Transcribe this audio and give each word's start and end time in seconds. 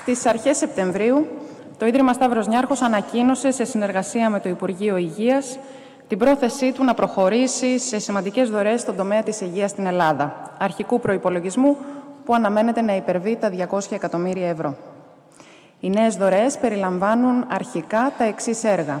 Στις 0.00 0.26
αρχές 0.26 0.56
Σεπτεμβρίου, 0.56 1.26
το 1.78 1.86
Ίδρυμα 1.86 2.12
Σταύρος 2.12 2.46
Νιάρχος 2.46 2.82
ανακοίνωσε 2.82 3.50
σε 3.50 3.64
συνεργασία 3.64 4.30
με 4.30 4.40
το 4.40 4.48
Υπουργείο 4.48 4.96
Υγείας 4.96 5.58
την 6.08 6.18
πρόθεσή 6.18 6.72
του 6.72 6.84
να 6.84 6.94
προχωρήσει 6.94 7.78
σε 7.78 7.98
σημαντικές 7.98 8.50
δωρές 8.50 8.80
στον 8.80 8.96
τομέα 8.96 9.22
της 9.22 9.40
υγείας 9.40 9.70
στην 9.70 9.86
Ελλάδα, 9.86 10.54
αρχικού 10.58 11.00
προϋπολογισμού 11.00 11.76
που 12.24 12.34
αναμένεται 12.34 12.80
να 12.80 12.96
υπερβεί 12.96 13.36
τα 13.36 13.50
200 13.70 13.78
εκατομμύρια 13.90 14.48
ευρώ. 14.48 14.76
Οι 15.80 15.90
νέες 15.90 16.16
δωρές 16.16 16.58
περιλαμβάνουν 16.58 17.44
αρχικά 17.48 18.12
τα 18.18 18.24
εξής 18.24 18.64
έργα. 18.64 19.00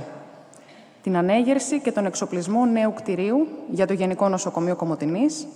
Την 1.02 1.16
ανέγερση 1.16 1.80
και 1.80 1.92
τον 1.92 2.06
εξοπλισμό 2.06 2.64
νέου 2.64 2.92
κτηρίου 2.94 3.46
για 3.70 3.86
το 3.86 3.92
Γενικό 3.92 4.28
Νοσοκομείο 4.28 4.76
Κομωτινής, 4.76 5.46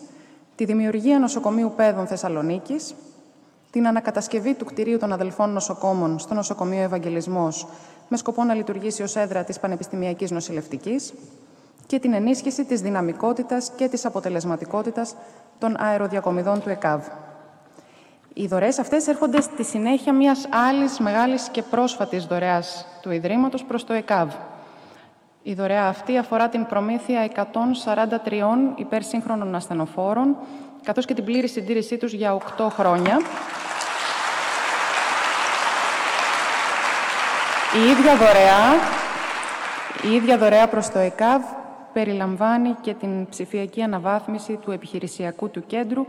τη 0.57 0.64
δημιουργία 0.64 1.18
νοσοκομείου 1.18 1.73
Πέδων 1.77 2.07
Θεσσαλονίκης, 2.07 2.95
την 3.79 3.86
ανακατασκευή 3.86 4.54
του 4.54 4.64
κτηρίου 4.64 4.98
των 4.98 5.12
αδελφών 5.12 5.50
νοσοκόμων 5.50 6.18
στο 6.18 6.34
νοσοκομείο 6.34 6.82
Ευαγγελισμός 6.82 7.66
με 8.08 8.16
σκοπό 8.16 8.44
να 8.44 8.54
λειτουργήσει 8.54 9.03
ως 9.03 9.16
έδρα 9.16 9.44
της 9.44 9.58
Πανεπιστημιακής 9.61 10.30
Νοσηλευτικής 10.30 11.12
και 11.86 11.98
την 11.98 12.12
ενίσχυση 12.12 12.64
της 12.64 12.80
δυναμικότητας 12.80 13.70
και 13.76 13.89
της 13.89 14.04
αποτελεσματικότητας 14.04 15.14
των 15.58 15.76
αεροδιακομιδών 15.79 16.62
του 16.62 16.68
ΕΚΑΒ. 16.68 17.06
Οι 18.34 18.46
δωρεές 18.46 18.79
αυτές 18.79 19.06
έρχονται 19.06 19.40
στη 19.40 19.64
συνέχεια 19.64 20.12
μιας 20.12 20.48
άλλης 20.68 20.98
μεγάλης 20.98 21.48
και 21.48 21.62
πρόσφατης 21.62 22.25
δωρεάς 22.25 22.86
του 23.03 23.11
Ιδρύματος 23.11 23.64
προς 23.64 23.84
το 23.84 23.92
ΕΚΑΒ. 23.92 24.32
Η 25.42 25.54
δωρεά 25.54 25.86
αυτή 25.86 26.18
αφορά 26.18 26.48
την 26.48 26.67
προμήθεια 26.67 27.22
143 27.22 28.75
υπερσύγχρονων 28.76 29.54
ασθενοφόρων, 29.54 30.36
καθώς 30.88 31.04
και 31.04 31.14
την 31.14 31.24
πλήρη 31.24 31.48
συντήρησή 31.48 31.96
τους 31.96 32.12
για 32.12 32.38
8 32.58 32.66
χρόνια. 32.70 33.20
Η 37.77 37.91
ίδια 37.91 38.16
δωρεά, 38.16 38.75
η 40.11 40.14
ίδια 40.14 40.39
δωρεά 40.39 40.69
προς 40.69 40.89
το 40.89 40.98
ΕΚΑΒ 40.98 41.42
περιλαμβάνει 41.92 42.75
και 42.80 42.95
την 42.95 43.28
ψηφιακή 43.28 43.83
αναβάθμιση 43.83 44.56
του 44.56 44.70
επιχειρησιακού 44.70 45.50
του 45.50 45.67
κέντρου 45.67 46.06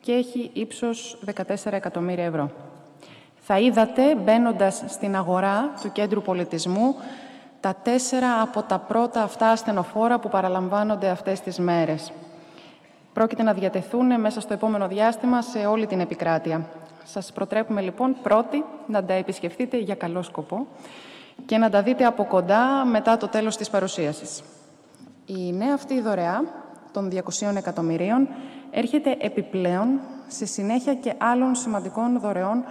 και 0.00 0.12
έχει 0.12 0.50
ύψος 0.52 1.18
14 1.36 1.72
εκατομμύρια 1.72 2.24
ευρώ. 2.24 2.50
Θα 3.40 3.58
είδατε, 3.58 4.14
μπαίνοντας 4.14 4.82
στην 4.86 5.16
αγορά 5.16 5.72
του 5.82 5.92
Κέντρου 5.92 6.22
Πολιτισμού, 6.22 6.96
τα 7.60 7.74
τέσσερα 7.82 8.40
από 8.42 8.62
τα 8.62 8.78
πρώτα 8.78 9.22
αυτά 9.22 9.50
ασθενοφόρα 9.50 10.18
που 10.18 10.28
παραλαμβάνονται 10.28 11.08
αυτές 11.08 11.40
τις 11.40 11.58
μέρες. 11.58 12.12
Πρόκειται 13.14 13.42
να 13.42 13.52
διατεθούν 13.52 14.20
μέσα 14.20 14.40
στο 14.40 14.52
επόμενο 14.52 14.88
διάστημα 14.88 15.42
σε 15.42 15.58
όλη 15.58 15.86
την 15.86 16.00
επικράτεια. 16.00 16.68
Σας 17.04 17.32
προτρέπουμε 17.32 17.80
λοιπόν 17.80 18.16
πρώτοι 18.22 18.64
να 18.86 19.04
τα 19.04 19.12
επισκεφτείτε 19.12 19.78
για 19.78 19.94
καλό 19.94 20.22
σκοπό 20.22 20.66
και 21.46 21.58
να 21.58 21.70
τα 21.70 21.82
δείτε 21.82 22.04
από 22.04 22.24
κοντά 22.24 22.84
μετά 22.84 23.16
το 23.16 23.28
τέλος 23.28 23.56
της 23.56 23.70
παρουσίασης. 23.70 24.42
Η 25.26 25.52
νέα 25.52 25.74
αυτή 25.74 26.00
δωρεά 26.00 26.44
των 26.92 27.10
200 27.10 27.54
εκατομμυρίων 27.56 28.28
έρχεται 28.70 29.16
επιπλέον 29.20 30.00
σε 30.26 30.46
συνέχεια 30.46 30.94
και 30.94 31.14
άλλων 31.18 31.54
σημαντικών 31.54 32.20
δωρεών 32.20 32.64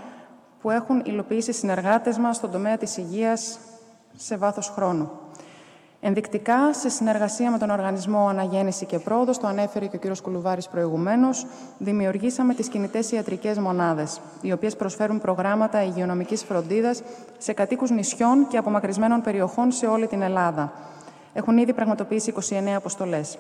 που 0.62 0.70
έχουν 0.70 1.02
υλοποιήσει 1.06 1.54
συνεργάτες 1.54 2.18
μας 2.18 2.36
στον 2.36 2.52
τομέα 2.52 2.78
της 2.78 2.98
υγείας 2.98 3.60
σε 4.16 4.38
βάθος 4.38 4.70
χρόνου. 4.70 5.12
Ενδεικτικά, 6.06 6.74
σε 6.74 6.90
συνεργασία 6.90 7.52
με 7.52 7.58
τον 7.58 7.70
Οργανισμό 7.70 8.28
Αναγέννηση 8.28 8.86
και 8.86 9.00
Πρόοδος, 9.00 9.38
το 9.38 9.48
ανέφερε 9.48 9.86
και 9.86 9.96
ο 9.96 10.00
κ. 10.00 10.22
Κουλουβάρης 10.22 10.68
προηγουμένως, 10.68 11.46
δημιουργήσαμε 11.78 12.54
τις 12.54 12.68
κινητές 12.68 13.12
ιατρικές 13.12 13.58
μονάδες, 13.58 14.22
οι 14.42 14.52
οποίες 14.52 14.76
προσφέρουν 14.76 15.20
προγράμματα 15.20 15.84
υγειονομικής 15.84 16.44
φροντίδας 16.44 17.02
σε 17.38 17.54
κατοίκους 17.54 17.90
νησιών 17.90 18.48
και 18.48 18.58
απομακρυσμένων 18.58 19.22
περιοχών 19.22 19.72
σε 19.72 19.86
όλη 19.86 20.08
την 20.08 20.22
Ελλάδα. 20.22 20.72
Έχουν 21.34 21.58
ήδη 21.58 21.74
πραγματοποιήσει 21.74 22.30
29 22.30 22.76
αποστολές. 22.76 23.38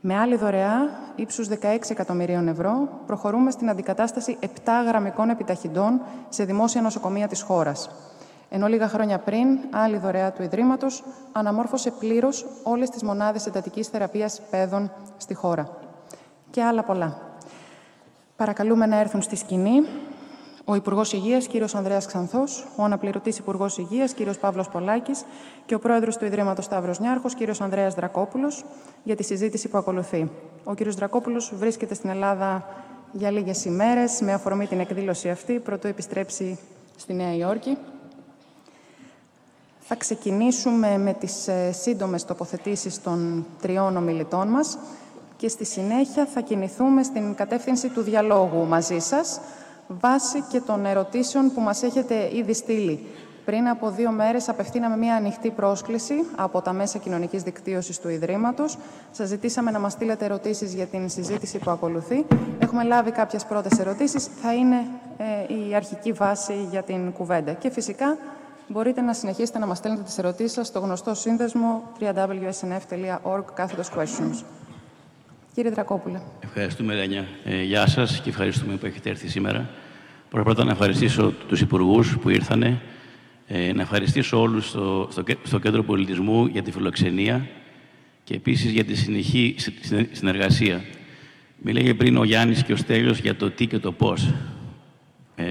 Με 0.00 0.16
άλλη 0.18 0.36
δωρεά, 0.36 0.90
ύψους 1.16 1.48
16 1.48 1.90
εκατομμυρίων 1.90 2.48
ευρώ, 2.48 2.88
προχωρούμε 3.06 3.50
στην 3.50 3.70
αντικατάσταση 3.70 4.38
7 4.40 4.46
γραμμικών 4.86 5.28
επιταχυντών 5.30 6.00
σε 6.28 6.44
δημόσια 6.44 6.80
νοσοκομεία 6.82 7.28
της 7.28 7.42
χώρας. 7.42 7.90
Ενώ 8.54 8.66
λίγα 8.66 8.88
χρόνια 8.88 9.18
πριν, 9.18 9.58
άλλη 9.70 9.98
δωρεά 9.98 10.32
του 10.32 10.42
Ιδρύματος 10.42 11.04
αναμόρφωσε 11.32 11.90
πλήρως 11.90 12.46
όλες 12.62 12.90
τις 12.90 13.02
μονάδες 13.02 13.46
εντατικής 13.46 13.88
θεραπείας 13.88 14.40
παιδών 14.50 14.90
στη 15.16 15.34
χώρα. 15.34 15.76
Και 16.50 16.62
άλλα 16.62 16.82
πολλά. 16.82 17.18
Παρακαλούμε 18.36 18.86
να 18.86 19.00
έρθουν 19.00 19.22
στη 19.22 19.36
σκηνή 19.36 19.82
ο 20.64 20.74
Υπουργός 20.74 21.12
Υγείας, 21.12 21.48
κ. 21.48 21.74
Ανδρέας 21.74 22.06
Ξανθός, 22.06 22.66
ο 22.76 22.82
αναπληρωτής 22.82 23.38
Υπουργός 23.38 23.78
Υγείας, 23.78 24.14
κ. 24.14 24.36
Παύλος 24.40 24.68
Πολάκης 24.68 25.24
και 25.66 25.74
ο 25.74 25.78
πρόεδρος 25.78 26.16
του 26.16 26.24
Ιδρύματος 26.24 26.64
Σταύρος 26.64 27.00
Νιάρχος, 27.00 27.34
κ. 27.34 27.38
Ανδρέας 27.60 27.94
Δρακόπουλος, 27.94 28.64
για 29.02 29.16
τη 29.16 29.22
συζήτηση 29.22 29.68
που 29.68 29.78
ακολουθεί. 29.78 30.30
Ο 30.64 30.74
κ. 30.74 30.82
Δρακόπουλος 30.82 31.52
βρίσκεται 31.56 31.94
στην 31.94 32.10
Ελλάδα 32.10 32.66
για 33.12 33.30
λίγες 33.30 33.64
ημέρες 33.64 34.20
με 34.20 34.32
αφορμή 34.32 34.66
την 34.66 34.80
εκδήλωση 34.80 35.30
αυτή, 35.30 35.58
πρωτού 35.58 35.86
επιστρέψει 35.86 36.58
στη 36.96 37.14
Νέα 37.14 37.34
Υόρκη. 37.34 37.78
Θα 39.86 39.94
ξεκινήσουμε 39.94 40.98
με 40.98 41.12
τις 41.12 41.48
ε, 41.48 41.72
σύντομες 41.72 42.24
τοποθετήσεις 42.24 43.02
των 43.02 43.46
τριών 43.60 43.96
ομιλητών 43.96 44.48
μας 44.48 44.78
και 45.36 45.48
στη 45.48 45.64
συνέχεια 45.64 46.26
θα 46.26 46.40
κινηθούμε 46.40 47.02
στην 47.02 47.34
κατεύθυνση 47.34 47.88
του 47.88 48.00
διαλόγου 48.02 48.66
μαζί 48.66 48.98
σας, 48.98 49.40
βάσει 49.88 50.44
και 50.48 50.60
των 50.60 50.86
ερωτήσεων 50.86 51.52
που 51.54 51.60
μας 51.60 51.82
έχετε 51.82 52.30
ήδη 52.36 52.54
στείλει. 52.54 53.06
Πριν 53.44 53.68
από 53.68 53.90
δύο 53.90 54.10
μέρες 54.10 54.48
απευθύναμε 54.48 54.96
μια 54.96 55.14
ανοιχτή 55.14 55.50
πρόσκληση 55.50 56.14
από 56.36 56.60
τα 56.60 56.72
μέσα 56.72 56.98
κοινωνικής 56.98 57.42
δικτύωσης 57.42 57.98
του 58.00 58.08
Ιδρύματος. 58.08 58.78
Σας 59.10 59.28
ζητήσαμε 59.28 59.70
να 59.70 59.78
μας 59.78 59.92
στείλετε 59.92 60.24
ερωτήσεις 60.24 60.74
για 60.74 60.86
την 60.86 61.08
συζήτηση 61.08 61.58
που 61.58 61.70
ακολουθεί. 61.70 62.26
Έχουμε 62.58 62.84
λάβει 62.84 63.10
κάποιες 63.10 63.44
πρώτες 63.44 63.78
ερωτήσεις. 63.78 64.28
Θα 64.42 64.54
είναι 64.54 64.86
ε, 65.16 65.54
η 65.68 65.74
αρχική 65.74 66.12
βάση 66.12 66.66
για 66.70 66.82
την 66.82 67.12
κουβέντα. 67.12 67.52
Και 67.52 67.70
φυσικά 67.70 68.16
μπορείτε 68.68 69.00
να 69.00 69.12
συνεχίσετε 69.12 69.58
να 69.58 69.66
μας 69.66 69.78
στέλνετε 69.78 70.02
τις 70.02 70.18
ερωτήσεις 70.18 70.52
σας 70.52 70.66
στο 70.66 70.78
γνωστό 70.78 71.14
σύνδεσμο 71.14 71.82
www.snf.org 72.00 73.44
κάθετος 73.54 73.90
questions. 73.96 74.44
Κύριε 75.54 75.70
Δρακόπουλε. 75.70 76.20
Ευχαριστούμε, 76.40 76.94
Ρένια. 76.94 77.26
Ε, 77.44 77.62
γεια 77.62 77.86
σας 77.86 78.20
και 78.20 78.28
ευχαριστούμε 78.28 78.76
που 78.76 78.86
έχετε 78.86 79.10
έρθει 79.10 79.28
σήμερα. 79.28 79.70
Πρώτα 80.30 80.44
πρώτα 80.44 80.64
να 80.64 80.70
ευχαριστήσω 80.70 81.32
τους 81.48 81.60
υπουργούς 81.60 82.18
που 82.18 82.28
ήρθανε. 82.28 82.80
Ε, 83.46 83.72
να 83.72 83.82
ευχαριστήσω 83.82 84.40
όλους 84.40 84.68
στο, 84.68 85.08
στο, 85.10 85.22
στο, 85.42 85.58
Κέντρο 85.58 85.82
Πολιτισμού 85.82 86.46
για 86.46 86.62
τη 86.62 86.70
φιλοξενία 86.70 87.46
και 88.24 88.34
επίσης 88.34 88.70
για 88.70 88.84
τη 88.84 88.94
συνεχή 88.94 89.54
συνεργασία. 90.12 90.84
Μίλαγε 91.62 91.94
πριν 91.94 92.16
ο 92.16 92.24
Γιάννης 92.24 92.62
και 92.62 92.72
ο 92.72 92.76
Στέλιος 92.76 93.18
για 93.18 93.36
το 93.36 93.50
τι 93.50 93.66
και 93.66 93.78
το 93.78 93.92
πώς. 93.92 94.34
Ε, 95.34 95.44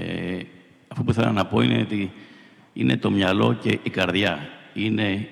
αυτό 0.88 1.02
που 1.02 1.12
θέλω 1.12 1.32
να 1.32 1.46
πω 1.46 1.60
είναι 1.60 1.80
ότι 1.80 2.12
είναι 2.74 2.96
το 2.96 3.10
μυαλό 3.10 3.56
και 3.62 3.78
η 3.82 3.90
καρδιά. 3.90 4.48
Είναι 4.74 5.28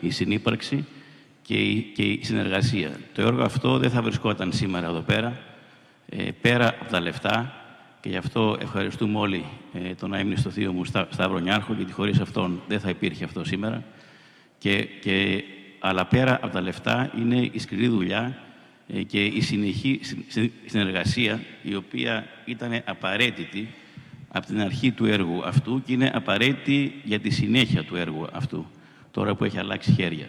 η 0.00 0.10
συνύπαρξη 0.10 0.84
και 1.42 1.54
η, 1.54 1.80
και 1.80 2.02
η 2.02 2.20
συνεργασία. 2.22 3.00
Το 3.14 3.22
έργο 3.22 3.42
αυτό 3.42 3.78
δεν 3.78 3.90
θα 3.90 4.02
βρισκόταν 4.02 4.52
σήμερα 4.52 4.86
εδώ 4.86 5.00
πέρα, 5.00 5.38
ε, 6.08 6.28
πέρα 6.40 6.68
από 6.68 6.90
τα 6.90 7.00
λεφτά 7.00 7.54
και 8.00 8.08
γι' 8.08 8.16
αυτό 8.16 8.56
ευχαριστούμε 8.60 9.18
όλοι 9.18 9.44
ε, 9.72 9.94
τον 9.94 10.14
αείμνη 10.14 10.36
στο 10.36 10.50
θείο 10.50 10.72
μου 10.72 10.84
Σταύρο 10.84 11.38
Νιάρχο, 11.38 11.72
γιατί 11.74 11.92
χωρίς 11.92 12.20
αυτόν 12.20 12.62
δεν 12.68 12.80
θα 12.80 12.88
υπήρχε 12.88 13.24
αυτό 13.24 13.44
σήμερα. 13.44 13.82
Και, 14.58 14.88
και, 15.00 15.44
αλλά 15.78 16.06
πέρα 16.06 16.34
από 16.34 16.48
τα 16.48 16.60
λεφτά 16.60 17.12
είναι 17.18 17.48
η 17.52 17.58
σκληρή 17.58 17.88
δουλειά 17.88 18.38
ε, 18.88 19.02
και 19.02 19.24
η 19.24 19.40
συνεχή 19.40 20.00
συνεργασία, 20.66 21.40
η 21.62 21.74
οποία 21.74 22.26
ήταν 22.44 22.82
απαραίτητη 22.84 23.68
από 24.28 24.46
την 24.46 24.60
αρχή 24.60 24.92
του 24.92 25.04
έργου 25.04 25.44
αυτού 25.44 25.82
και 25.82 25.92
είναι 25.92 26.10
απαραίτητη 26.14 27.00
για 27.04 27.20
τη 27.20 27.30
συνέχεια 27.30 27.84
του 27.84 27.96
έργου 27.96 28.26
αυτού, 28.32 28.66
τώρα 29.10 29.34
που 29.34 29.44
έχει 29.44 29.58
αλλάξει 29.58 29.92
χέρια. 29.92 30.26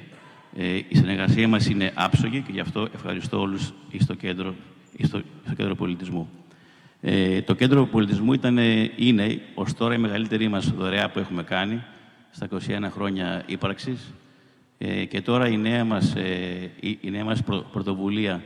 Ε, 0.58 0.76
η 0.76 0.96
συνεργασία 0.96 1.48
μας 1.48 1.68
είναι 1.70 1.92
άψογη 1.96 2.42
και 2.42 2.52
γι' 2.52 2.60
αυτό 2.60 2.88
ευχαριστώ 2.94 3.40
όλους 3.40 3.74
στο 4.00 4.14
κέντρο, 4.14 4.56
στο, 5.04 5.22
στο 5.46 5.56
κέντρο 5.56 5.76
πολιτισμού. 5.76 6.30
Ε, 7.02 7.42
το 7.42 7.54
κέντρο 7.54 7.86
πολιτισμού 7.86 8.34
ήταν, 8.34 8.58
είναι 8.96 9.42
ως 9.56 9.74
τώρα 9.74 9.94
η 9.94 9.98
μεγαλύτερη 9.98 10.48
μας 10.48 10.70
δωρεά 10.70 11.10
που 11.10 11.20
έχουμε 11.20 11.44
κάνει 11.44 11.84
στα 12.32 12.48
21 12.52 12.58
χρόνια 12.92 13.44
ύπαρξης 13.46 14.14
ε, 14.78 15.06
και 15.06 15.22
τώρα 15.22 15.48
η 15.48 15.58
νέα 15.58 15.86
μας, 15.86 16.16
ε, 16.16 16.72
η, 16.80 17.10
νέα 17.10 17.24
μας 17.24 17.44
πρωτοβουλία 17.72 18.44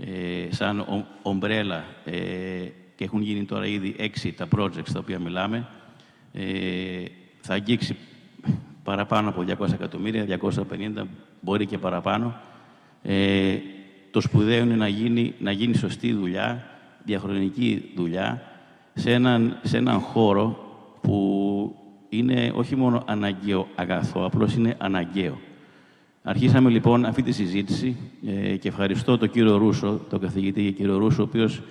ε, 0.00 0.54
σαν 0.54 1.04
ομπρέλα 1.22 1.84
ε, 2.04 2.18
και 2.96 3.04
έχουν 3.04 3.22
γίνει 3.22 3.44
τώρα 3.44 3.66
ήδη 3.66 3.94
έξι 3.98 4.32
τα 4.32 4.48
projects 4.56 4.90
τα 4.92 4.98
οποία 4.98 5.18
μιλάμε 5.18 5.66
θα 7.40 7.54
αγγίξει 7.54 7.96
παραπάνω 8.82 9.28
από 9.28 9.44
200 9.48 9.72
εκατομμύρια, 9.72 10.38
250 10.40 11.02
μπορεί 11.40 11.66
και 11.66 11.78
παραπάνω. 11.78 12.40
Ε, 13.02 13.56
το 14.10 14.20
σπουδαίο 14.20 14.62
είναι 14.62 14.74
να 14.74 14.88
γίνει, 14.88 15.34
να 15.38 15.50
γίνει 15.50 15.74
σωστή 15.74 16.12
δουλειά, 16.12 16.64
διαχρονική 17.04 17.90
δουλειά, 17.96 18.42
σε 18.94 19.12
έναν, 19.12 19.58
σε 19.62 19.76
έναν 19.76 20.00
χώρο 20.00 20.58
που 21.00 21.76
είναι 22.08 22.52
όχι 22.54 22.76
μόνο 22.76 23.02
αναγκαίο 23.06 23.68
αγαθό, 23.74 24.24
απλώς 24.24 24.54
είναι 24.54 24.74
αναγκαίο. 24.78 25.38
Αρχίσαμε 26.22 26.70
λοιπόν 26.70 27.04
αυτή 27.04 27.22
τη 27.22 27.32
συζήτηση 27.32 27.96
ε, 28.26 28.56
και 28.56 28.68
ευχαριστώ 28.68 29.18
τον 29.18 29.30
κύριο 29.30 29.56
Ρούσο, 29.56 30.00
τον 30.10 30.20
καθηγητή 30.20 30.72
κύριο 30.72 30.98
Ρούσο, 30.98 31.22
ο 31.22 31.24
οποίος 31.24 31.62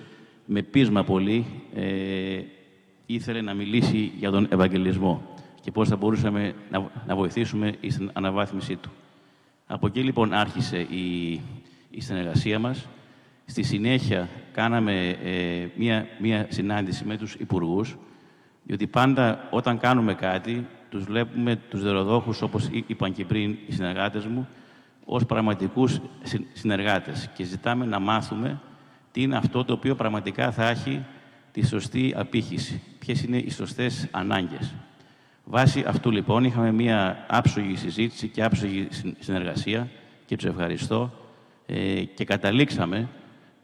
με 0.46 0.62
πείσμα 0.62 1.04
πολύ 1.04 1.46
ε, 1.74 2.40
ήθελε 3.06 3.40
να 3.40 3.54
μιλήσει 3.54 4.12
για 4.18 4.30
τον 4.30 4.46
Ευαγγελισμό 4.50 5.22
και 5.60 5.70
πώς 5.70 5.88
θα 5.88 5.96
μπορούσαμε 5.96 6.54
να, 6.70 6.90
να 7.06 7.14
βοηθήσουμε 7.14 7.74
στην 7.88 8.10
αναβάθμιση 8.12 8.76
του. 8.76 8.90
Από 9.66 9.86
εκεί 9.86 10.00
λοιπόν 10.00 10.32
άρχισε 10.32 10.78
η, 10.78 11.32
η 11.90 12.00
συνεργασία 12.00 12.58
μας. 12.58 12.86
Στη 13.46 13.62
συνέχεια 13.62 14.28
κάναμε 14.52 15.08
ε, 15.08 15.66
μία, 15.76 16.06
μία 16.18 16.46
συνάντηση 16.48 17.04
με 17.04 17.16
τους 17.16 17.34
υπουργούς, 17.34 17.96
διότι 18.62 18.86
πάντα 18.86 19.48
όταν 19.50 19.78
κάνουμε 19.78 20.14
κάτι, 20.14 20.66
τους 20.90 21.04
βλέπουμε 21.04 21.56
τους 21.56 21.82
δεροδόχους, 21.82 22.42
όπως 22.42 22.68
είπαν 22.86 23.12
και 23.12 23.24
πριν 23.24 23.56
οι 23.66 23.72
συνεργάτες 23.72 24.26
μου, 24.26 24.48
ως 25.04 25.26
πραγματικούς 25.26 26.00
συνεργάτες 26.52 27.30
και 27.34 27.44
ζητάμε 27.44 27.86
να 27.86 27.98
μάθουμε 27.98 28.60
τι 29.16 29.22
είναι 29.22 29.36
αυτό 29.36 29.64
το 29.64 29.72
οποίο 29.72 29.94
πραγματικά 29.94 30.52
θα 30.52 30.68
έχει 30.68 31.04
τη 31.52 31.66
σωστή 31.66 32.12
απήχηση, 32.16 32.82
ποιες 32.98 33.22
είναι 33.22 33.36
οι 33.36 33.50
σωστές 33.50 34.08
ανάγκες. 34.10 34.74
Βάσει 35.44 35.84
αυτού 35.86 36.10
λοιπόν 36.10 36.44
είχαμε 36.44 36.72
μία 36.72 37.24
άψογη 37.28 37.76
συζήτηση 37.76 38.28
και 38.28 38.42
άψογη 38.42 38.88
συνεργασία 39.18 39.88
και 40.26 40.36
τους 40.36 40.44
ευχαριστώ 40.44 41.12
ε, 41.66 42.02
και 42.02 42.24
καταλήξαμε 42.24 43.08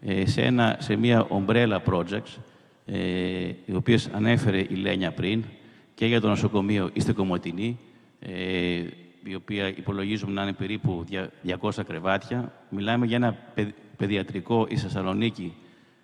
ε, 0.01 0.27
σε, 0.27 0.43
ένα, 0.43 0.77
σε 0.81 0.97
μία 0.97 1.27
ομπρέλα 1.29 1.83
projects 1.87 2.37
ε, 2.87 2.99
οι 3.65 3.75
οποίες 3.75 4.09
ανέφερε 4.13 4.59
η 4.59 4.75
Λένια 4.75 5.13
πριν 5.13 5.45
και 5.95 6.07
για 6.07 6.21
το 6.21 6.29
νοσοκομείο 6.29 6.91
Είστε 6.93 7.13
Κομωτινή 7.13 7.79
ε, 8.21 8.33
η 9.25 9.35
οποία 9.35 9.69
υπολογίζουμε 9.69 10.33
να 10.33 10.43
είναι 10.43 10.53
περίπου 10.53 11.05
200 11.61 11.71
κρεβάτια. 11.87 12.53
Μιλάμε 12.69 13.07
για 13.07 13.17
ένα 13.17 13.37
παιδιατρικό 13.97 14.67
η 14.69 14.77
Θεσσαλονίκη 14.77 15.55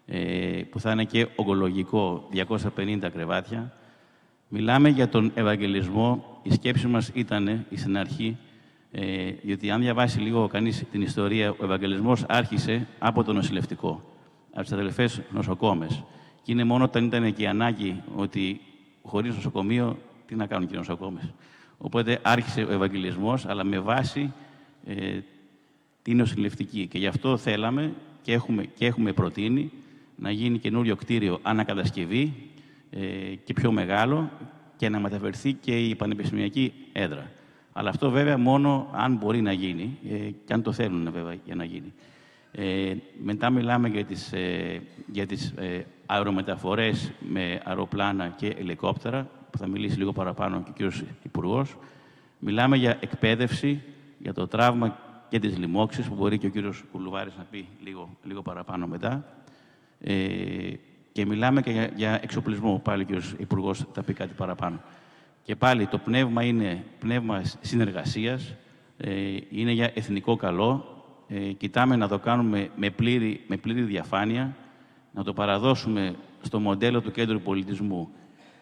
ε, 0.07 0.63
που 0.71 0.81
θα 0.81 0.91
είναι 0.91 1.05
και 1.05 1.29
ογκολογικό 1.37 2.29
250 2.77 3.09
κρεβάτια. 3.13 3.73
Μιλάμε 4.49 4.89
για 4.89 5.09
τον 5.09 5.31
Ευαγγελισμό. 5.35 6.41
Η 6.43 6.53
σκέψη 6.53 6.87
μας 6.87 7.11
ήταν 7.15 7.67
στην 7.75 7.99
αρχή, 7.99 8.37
ε, 8.91 9.33
γιατί 9.43 9.71
αν 9.71 9.81
διαβάσει 9.81 10.21
λίγο 10.21 10.47
κανείς 10.47 10.85
την 10.91 11.03
ιστορία, 11.03 11.51
ο 11.51 11.65
Ευαγγελισμός 11.65 12.25
άρχισε 12.29 12.87
από 12.99 13.25
το 13.25 13.33
νοσηλευτικό, 13.33 14.03
από 14.53 14.63
τις 14.63 14.73
αδελφές 14.73 15.21
νοσοκόμες. 15.31 16.05
Και 16.43 16.53
είναι 16.53 16.65
μόνο 16.65 16.85
όταν 16.85 17.05
ήταν 17.05 17.35
και 17.35 17.43
η 17.43 17.47
ανάγκη 17.47 18.03
ότι 18.17 18.61
χωρίς 19.03 19.35
νοσοκομείο, 19.35 19.99
τι 20.27 20.35
να 20.35 20.47
κάνουν 20.47 20.69
και 20.69 20.75
οι 20.75 20.79
νοσοκόμες. 20.79 21.33
Οπότε 21.79 22.19
άρχισε 22.23 22.63
ο 22.63 22.73
Ευαγγελισμός, 22.73 23.47
αλλά 23.47 23.65
με 23.65 23.79
βάση 23.79 24.33
ε, 24.87 25.19
την 26.09 26.17
νοσηλευτική. 26.17 26.87
Και 26.87 26.99
γι' 26.99 27.07
αυτό 27.07 27.37
θέλαμε 27.37 27.93
και 28.23 28.33
έχουμε, 28.33 28.65
και 28.75 28.87
έχουμε 28.87 29.13
προτείνει 29.13 29.71
να 30.17 30.31
γίνει 30.31 30.59
καινούριο 30.59 30.97
κτίριο 30.97 31.39
ανακατασκευή 31.43 32.35
ε, 32.91 32.99
και 33.45 33.53
πιο 33.53 33.73
μεγάλο 33.73 34.31
και 34.77 34.89
να 34.89 35.01
μεταφερθεί 35.01 35.53
και 35.53 35.79
η 35.79 35.95
πανεπιστημιακή 35.95 36.73
έδρα. 36.93 37.31
Αλλά 37.73 37.91
αυτό 37.91 38.11
βέβαια 38.11 38.39
μόνο 38.39 38.91
αν 38.93 39.17
μπορεί 39.17 39.41
να 39.41 39.53
γίνει 39.53 39.99
ε, 40.11 40.31
και 40.45 40.53
αν 40.53 40.63
το 40.63 40.73
θέλουν 40.73 41.11
βέβαια 41.13 41.37
για 41.45 41.55
να 41.55 41.65
γίνει. 41.65 41.93
Ε, 42.53 42.95
μετά 43.23 43.51
μιλάμε 43.51 43.89
για 43.89 44.05
τις, 44.05 44.33
ε, 44.33 44.83
για 45.07 45.27
τις 45.27 45.53
ε, 45.57 45.87
αερομεταφορές 46.07 47.13
με 47.29 47.61
αεροπλάνα 47.65 48.29
και 48.29 48.55
ελικόπτερα, 48.59 49.31
που 49.51 49.59
θα 49.59 49.67
μιλήσει 49.67 49.99
λίγο 49.99 50.13
παραπάνω 50.13 50.63
και 50.63 50.71
ο 50.71 50.73
κύριος 50.73 51.05
Υπουργός. 51.23 51.77
Μιλάμε 52.39 52.77
για 52.77 52.97
εκπαίδευση, 53.01 53.83
για 54.19 54.33
το 54.33 54.47
τραύμα 54.47 54.99
και 55.29 55.39
τις 55.39 55.59
λοιμώξεις, 55.59 56.09
που 56.09 56.15
μπορεί 56.15 56.39
και 56.39 56.47
ο 56.47 56.51
κύριος 56.51 56.85
Κουλουβάρης 56.93 57.37
να 57.37 57.47
πει 57.51 57.69
λίγο, 57.85 58.17
λίγο 58.25 58.43
παραπάνω 58.43 58.87
μετά. 58.87 59.25
Ε, 60.01 60.73
και 61.13 61.27
μιλάμε 61.27 61.63
και 61.63 61.71
για, 61.71 61.91
για 61.97 62.19
εξοπλισμό. 62.23 62.81
Πάλι 62.85 63.03
ο 63.03 63.05
κύριος 63.05 63.35
Υπουργός 63.39 63.85
θα 63.93 64.03
πει 64.03 64.13
κάτι 64.13 64.35
παραπάνω. 64.35 64.81
Και 65.43 65.57
πάλι 65.57 65.87
το 65.87 65.99
πνεύμα 65.99 66.43
είναι 66.43 66.85
πνεύμα 66.99 67.43
συνεργασίας, 67.61 68.55
ε, 68.97 69.37
είναι 69.51 69.73
για 69.73 69.91
εθνικό 69.95 70.37
καλό. 70.37 70.97
Ε, 71.29 71.53
κοιτάμε 71.53 71.97
να 71.97 72.09
το 72.09 72.19
κάνουμε 72.19 72.71
με 72.77 72.91
πλήρη, 72.91 73.45
με 73.47 73.57
πλήρη 73.57 73.83
διαφάνεια, 73.83 74.57
να 75.13 75.25
το 75.25 75.33
παραδώσουμε 75.33 76.15
στο 76.43 76.61
μοντέλο 76.61 77.01
του 77.01 77.11
κέντρου 77.11 77.41
πολιτισμού. 77.41 78.09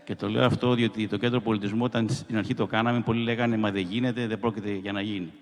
Και 0.04 0.14
το 0.14 0.28
λέω 0.28 0.44
αυτό 0.44 0.74
διότι 0.74 1.08
το 1.08 1.16
κέντρο 1.16 1.40
πολιτισμού, 1.40 1.84
όταν 1.84 2.08
στην 2.08 2.36
αρχή 2.36 2.54
το 2.54 2.66
κάναμε, 2.66 3.00
πολλοί 3.00 3.22
λέγανε 3.22 3.56
Μα 3.56 3.70
δεν 3.70 3.82
γίνεται, 3.82 4.26
δεν 4.26 4.38
πρόκειται 4.38 4.72
για 4.72 4.92
να 4.92 5.00
γίνει. 5.00 5.32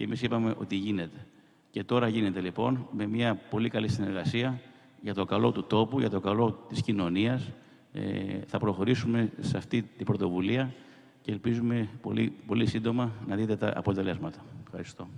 Και 0.00 0.06
εμείς 0.06 0.22
είπαμε 0.22 0.54
ότι 0.58 0.76
γίνεται. 0.76 1.26
Και 1.70 1.84
τώρα 1.84 2.08
γίνεται 2.08 2.40
λοιπόν 2.40 2.88
με 2.92 3.06
μια 3.06 3.34
πολύ 3.34 3.68
καλή 3.68 3.88
συνεργασία 3.88 4.60
για 5.00 5.14
το 5.14 5.24
καλό 5.24 5.52
του 5.52 5.64
τόπου, 5.64 5.98
για 5.98 6.10
το 6.10 6.20
καλό 6.20 6.64
της 6.68 6.82
κοινωνίας. 6.82 7.50
Ε, 7.92 8.38
θα 8.46 8.58
προχωρήσουμε 8.58 9.32
σε 9.40 9.56
αυτή 9.56 9.82
την 9.82 10.06
πρωτοβουλία 10.06 10.74
και 11.22 11.32
ελπίζουμε 11.32 11.88
πολύ, 12.02 12.32
πολύ 12.46 12.66
σύντομα 12.66 13.12
να 13.26 13.36
δείτε 13.36 13.56
τα 13.56 13.72
αποτελέσματα. 13.76 14.44
Ευχαριστώ. 14.64 15.08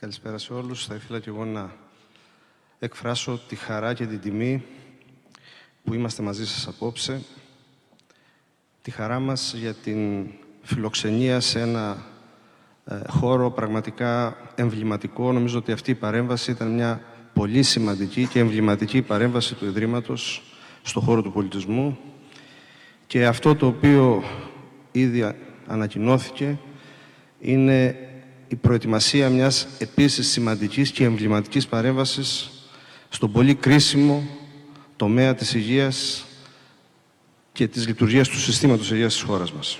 Καλησπέρα 0.00 0.38
σε 0.38 0.52
όλους. 0.52 0.86
Θα 0.86 0.94
ήθελα 0.94 1.20
και 1.20 1.28
εγώ 1.28 1.44
να 1.44 1.84
εκφράσω 2.78 3.40
τη 3.48 3.56
χαρά 3.56 3.94
και 3.94 4.06
την 4.06 4.20
τιμή 4.20 4.64
που 5.84 5.94
είμαστε 5.94 6.22
μαζί 6.22 6.46
σας 6.46 6.66
απόψε. 6.66 7.22
Τη 8.82 8.90
χαρά 8.90 9.20
μας 9.20 9.54
για 9.56 9.74
την 9.74 10.26
φιλοξενία 10.62 11.40
σε 11.40 11.60
ένα 11.60 12.06
ε, 12.84 13.00
χώρο 13.08 13.50
πραγματικά 13.50 14.36
εμβληματικό. 14.54 15.32
Νομίζω 15.32 15.58
ότι 15.58 15.72
αυτή 15.72 15.90
η 15.90 15.94
παρέμβαση 15.94 16.50
ήταν 16.50 16.74
μια 16.74 17.02
πολύ 17.32 17.62
σημαντική 17.62 18.26
και 18.26 18.38
εμβληματική 18.38 19.02
παρέμβαση 19.02 19.54
του 19.54 19.64
Ιδρύματος 19.64 20.42
στον 20.82 21.02
χώρο 21.02 21.22
του 21.22 21.32
πολιτισμού. 21.32 21.98
Και 23.06 23.26
αυτό 23.26 23.54
το 23.54 23.66
οποίο 23.66 24.22
ήδη 24.92 25.34
ανακοινώθηκε 25.66 26.58
είναι 27.40 27.96
η 28.48 28.56
προετοιμασία 28.56 29.28
μιας 29.28 29.66
επίσης 29.78 30.28
σημαντικής 30.28 30.90
και 30.90 31.04
εμβληματικής 31.04 31.66
παρέμβασης 31.66 32.50
στον 33.16 33.32
πολύ 33.32 33.54
κρίσιμο 33.54 34.26
τομέα 34.96 35.34
της 35.34 35.54
υγείας 35.54 36.24
και 37.52 37.66
της 37.66 37.86
λειτουργίας 37.86 38.28
του 38.28 38.38
συστήματος 38.38 38.90
υγείας 38.90 39.12
της 39.12 39.22
χώρας 39.22 39.52
μας. 39.52 39.78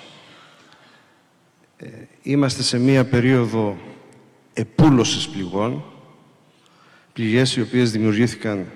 Ε, 1.76 1.86
είμαστε 2.22 2.62
σε 2.62 2.78
μία 2.78 3.04
περίοδο 3.04 3.76
επούλωσης 4.52 5.28
πληγών, 5.28 5.84
πληγές 7.12 7.56
οι 7.56 7.60
οποίες 7.60 7.90
δημιουργήθηκαν 7.90 8.66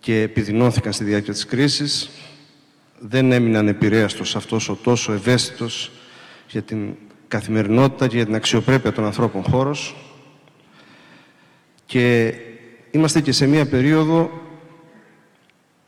και 0.00 0.20
επιδεινώθηκαν 0.20 0.92
στη 0.92 1.04
διάρκεια 1.04 1.32
της 1.32 1.46
κρίσης, 1.46 2.10
δεν 2.98 3.32
έμειναν 3.32 3.68
επηρέαστος 3.68 4.36
αυτός 4.36 4.68
ο 4.68 4.74
τόσο 4.74 5.12
ευαίσθητος 5.12 5.90
για 6.48 6.62
την 6.62 6.94
καθημερινότητα 7.28 8.06
και 8.06 8.16
για 8.16 8.24
την 8.24 8.34
αξιοπρέπεια 8.34 8.92
των 8.92 9.04
ανθρώπων 9.04 9.42
χώρος 9.42 9.96
και 11.86 12.34
είμαστε 12.96 13.20
και 13.20 13.32
σε 13.32 13.46
μία 13.46 13.66
περίοδο 13.66 14.30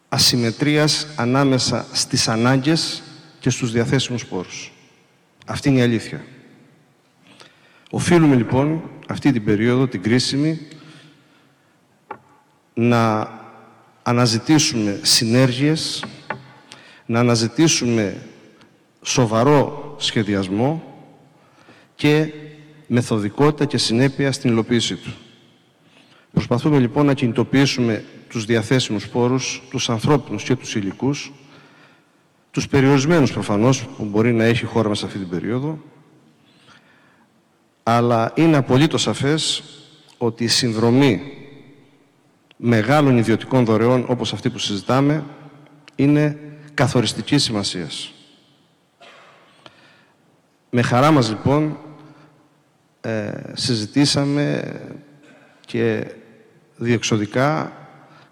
ασυμμετρίας 0.09 1.07
ανάμεσα 1.17 1.87
στις 1.93 2.29
ανάγκες 2.29 3.03
και 3.41 3.51
στους 3.51 3.73
διαθέσιμους 3.73 4.27
πόρους. 4.27 4.73
Αυτή 5.47 5.69
είναι 5.69 5.79
η 5.79 5.83
αλήθεια. 5.83 6.25
Οφείλουμε 7.91 8.35
λοιπόν 8.35 8.91
αυτή 9.09 9.33
την 9.33 9.45
περίοδο, 9.45 9.87
την 9.87 10.03
κρίσιμη, 10.03 10.69
να 12.75 13.31
αναζητήσουμε 14.03 15.01
συνέργειες, 15.03 16.05
να 17.07 17.21
αναζητήσουμε 17.21 18.23
σοβαρό 19.03 19.95
σχεδιασμό 19.99 20.83
και 21.95 22.33
μεθοδικότητα 22.87 23.65
και 23.65 23.79
συνέπεια 23.79 24.33
στην 24.33 24.51
υλοποίησή 24.51 24.97
τους. 24.97 25.28
Προσπαθούμε 26.33 26.79
λοιπόν 26.79 27.07
να 27.07 27.15
κινητοποιήσουμε 27.15 28.05
τους 28.29 28.45
διαθέσιμους 28.45 29.09
πόρους, 29.09 29.63
τους 29.71 29.91
ανθρώπινους 29.91 30.43
και 30.43 30.57
τους 30.57 30.75
υλικούς, 30.75 31.33
τους 32.51 32.69
περιορισμένους 32.69 33.33
προφανώς 33.33 33.85
που 33.87 34.05
μπορεί 34.05 34.33
να 34.33 34.45
έχει 34.45 34.65
η 34.65 34.67
χώρα 34.67 34.89
μας 34.89 35.05
αυτή 35.05 35.19
την 35.19 35.29
περίοδο, 35.29 35.79
αλλά 37.83 38.33
είναι 38.35 38.57
απολύτως 38.57 39.03
σαφές 39.03 39.63
ότι 40.19 40.45
η 40.45 40.49
συνδρομή 40.49 41.23
μεγάλων 42.57 43.19
ιδιωτικών 43.19 43.65
δωρεών 43.65 44.05
όπως 44.09 44.33
αυτή 44.33 44.51
που 44.51 44.59
συζητάμε 44.59 45.25
είναι 45.95 46.39
καθοριστικής 46.75 47.43
σημασίας. 47.43 48.13
Με 50.71 50.83
χαρά 50.83 51.11
μας 51.11 51.29
λοιπόν 51.29 51.79
ε, 53.01 53.33
συζητήσαμε 53.53 54.63
και 55.69 56.05
διεξοδικά 56.77 57.73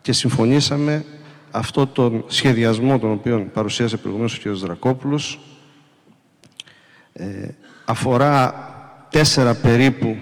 και 0.03 0.13
συμφωνήσαμε 0.13 1.05
αυτό 1.51 1.87
τον 1.87 2.25
σχεδιασμό 2.27 2.99
τον 2.99 3.11
οποίο 3.11 3.51
παρουσίασε 3.53 3.97
προηγουμένως 3.97 4.39
ο 4.39 4.41
κ. 4.43 4.49
Δρακόπουλος 4.49 5.41
ε, 7.13 7.49
αφορά 7.85 8.55
τέσσερα 9.11 9.55
περίπου 9.55 10.17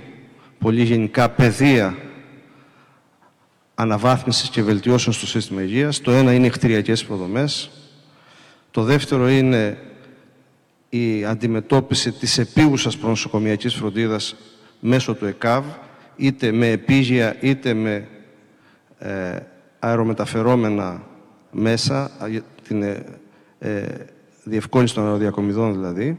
πολύ 0.58 0.82
γενικά 0.82 1.30
πεδία 1.30 1.96
αναβάθμισης 3.74 4.48
και 4.48 4.62
βελτιώσεων 4.62 5.14
στο 5.14 5.26
σύστημα 5.26 5.62
υγείας. 5.62 6.00
Το 6.00 6.10
ένα 6.10 6.32
είναι 6.32 6.46
οι 6.46 6.50
κτηριακές 6.50 7.00
υποδομές. 7.00 7.70
Το 8.70 8.82
δεύτερο 8.82 9.28
είναι 9.28 9.78
η 10.88 11.24
αντιμετώπιση 11.24 12.12
της 12.12 12.38
επίγουσας 12.38 12.96
προνοσοκομιακής 12.96 13.74
φροντίδας 13.74 14.36
μέσω 14.80 15.14
του 15.14 15.26
ΕΚΑΒ, 15.26 15.64
είτε 16.16 16.52
με 16.52 16.70
επίγεια 16.70 17.36
είτε 17.40 17.74
με 17.74 18.08
ε, 18.98 19.38
αερομεταφερόμενα 19.78 21.02
μέσα, 21.50 22.10
την 22.68 22.82
ε, 22.82 23.04
ε, 23.58 23.82
διευκόλυνση 24.44 24.94
των 24.94 25.04
αεροδιακομιδών 25.04 25.72
δηλαδή. 25.72 26.18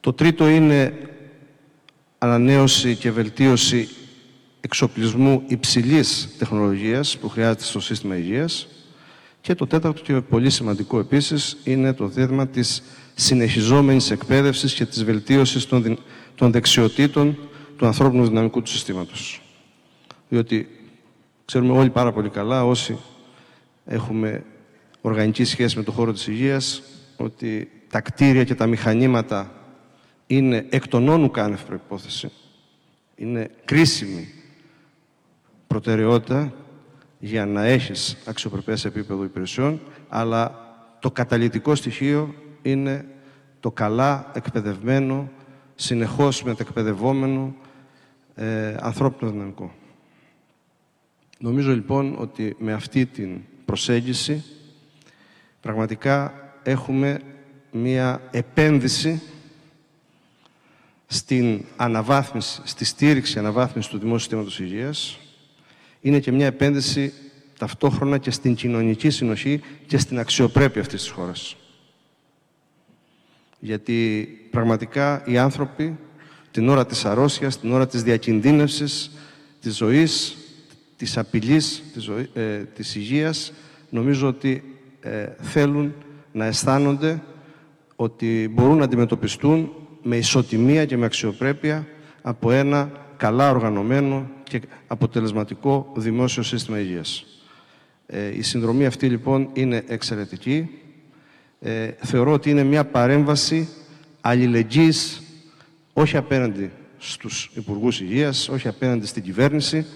Το 0.00 0.12
τρίτο 0.12 0.48
είναι 0.48 0.92
ανανέωση 2.18 2.96
και 2.96 3.10
βελτίωση 3.10 3.88
εξοπλισμού 4.60 5.42
υψηλής 5.46 6.28
τεχνολογίας 6.38 7.18
που 7.18 7.28
χρειάζεται 7.28 7.64
στο 7.64 7.80
σύστημα 7.80 8.16
υγείας. 8.16 8.68
Και 9.40 9.54
το 9.54 9.66
τέταρτο 9.66 10.02
και 10.02 10.12
πολύ 10.14 10.50
σημαντικό 10.50 10.98
επίσης 10.98 11.56
είναι 11.64 11.92
το 11.92 12.10
θέμα 12.10 12.46
της 12.46 12.82
συνεχιζόμενης 13.14 14.10
εκπαίδευσης 14.10 14.74
και 14.74 14.86
της 14.86 15.04
βελτίωσης 15.04 15.66
των, 15.66 15.98
των 16.34 16.50
δεξιοτήτων 16.50 17.38
του 17.76 17.86
ανθρώπινου 17.86 18.26
δυναμικού 18.26 18.62
του 18.62 18.70
συστήματος. 18.70 19.42
Διότι 20.28 20.68
ξέρουμε 21.44 21.72
όλοι 21.72 21.90
πάρα 21.90 22.12
πολύ 22.12 22.28
καλά, 22.28 22.64
όσοι 22.64 22.98
έχουμε 23.84 24.44
οργανική 25.00 25.44
σχέση 25.44 25.76
με 25.76 25.82
το 25.82 25.92
χώρο 25.92 26.12
της 26.12 26.26
υγείας, 26.26 26.82
ότι 27.16 27.70
τα 27.88 28.00
κτίρια 28.00 28.44
και 28.44 28.54
τα 28.54 28.66
μηχανήματα 28.66 29.52
είναι 30.26 30.66
εκ 30.70 30.88
των 30.88 31.08
όνου 31.08 31.30
κάνευ 31.30 31.62
προϋπόθεση. 31.62 32.30
Είναι 33.16 33.50
κρίσιμη 33.64 34.28
προτεραιότητα 35.66 36.52
για 37.18 37.46
να 37.46 37.64
έχεις 37.64 38.16
αξιοπρεπές 38.26 38.84
επίπεδο 38.84 39.24
υπηρεσιών, 39.24 39.80
αλλά 40.08 40.70
το 40.98 41.10
καταλητικό 41.10 41.74
στοιχείο 41.74 42.34
είναι 42.62 43.06
το 43.60 43.70
καλά 43.70 44.30
εκπαιδευμένο, 44.34 45.30
συνεχώς 45.74 46.42
μετεκπαιδευόμενο 46.42 47.54
ε, 48.34 48.76
ανθρώπινο 48.80 49.30
δυναμικό. 49.30 49.74
Νομίζω 51.38 51.72
λοιπόν 51.72 52.14
ότι 52.18 52.56
με 52.58 52.72
αυτή 52.72 53.06
την 53.06 53.40
προσέγγιση 53.64 54.44
πραγματικά 55.60 56.34
έχουμε 56.62 57.20
μία 57.72 58.22
επένδυση 58.30 59.22
στην 61.06 61.64
αναβάθμιση, 61.76 62.60
στη 62.64 62.84
στήριξη 62.84 63.38
αναβάθμισης 63.38 63.90
του 63.90 63.98
δημόσιου 63.98 64.18
συστήματος 64.18 64.60
υγείας. 64.60 65.18
Είναι 66.00 66.20
και 66.20 66.32
μια 66.32 66.46
επένδυση 66.46 67.12
ταυτόχρονα 67.58 68.18
και 68.18 68.30
στην 68.30 68.54
κοινωνική 68.54 69.10
συνοχή 69.10 69.60
και 69.86 69.98
στην 69.98 70.18
αξιοπρέπεια 70.18 70.80
αυτής 70.80 71.00
της 71.02 71.10
χώρας. 71.10 71.56
Γιατί 73.64 74.28
πραγματικά 74.50 75.22
οι 75.26 75.38
άνθρωποι 75.38 75.98
την 76.50 76.68
ώρα 76.68 76.86
της 76.86 77.04
αρρώστιας, 77.04 77.60
την 77.60 77.72
ώρα 77.72 77.86
της 77.86 78.02
διακινδύνευσης 78.02 79.10
της 79.60 79.76
ζωής, 79.76 80.36
της 80.96 81.18
απειλής 81.18 81.82
της, 81.92 82.02
ζωή, 82.02 82.30
ε, 82.34 82.58
της 82.58 82.94
υγείας, 82.94 83.52
νομίζω 83.90 84.28
ότι 84.28 84.64
ε, 85.00 85.26
θέλουν 85.40 85.94
να 86.32 86.44
αισθάνονται 86.44 87.22
ότι 87.96 88.50
μπορούν 88.52 88.76
να 88.76 88.84
αντιμετωπιστούν 88.84 89.72
με 90.02 90.16
ισοτιμία 90.16 90.84
και 90.84 90.96
με 90.96 91.04
αξιοπρέπεια 91.04 91.86
από 92.22 92.50
ένα 92.50 92.90
καλά 93.16 93.50
οργανωμένο 93.50 94.30
και 94.42 94.60
αποτελεσματικό 94.86 95.92
δημόσιο 95.96 96.42
σύστημα 96.42 96.80
υγείας. 96.80 97.24
Ε, 98.06 98.36
η 98.36 98.42
συνδρομή 98.42 98.86
αυτή 98.86 99.06
λοιπόν 99.06 99.48
είναι 99.52 99.84
εξαιρετική. 99.86 100.70
Ε, 101.64 101.90
θεωρώ 102.00 102.32
ότι 102.32 102.50
είναι 102.50 102.62
μια 102.62 102.84
παρέμβαση 102.84 103.68
αλληλεγγύης 104.20 105.22
όχι 105.92 106.16
απέναντι 106.16 106.70
στους 106.98 107.50
Υπουργούς 107.54 108.00
Υγείας, 108.00 108.48
όχι 108.48 108.68
απέναντι 108.68 109.06
στην 109.06 109.22
κυβέρνηση. 109.22 109.86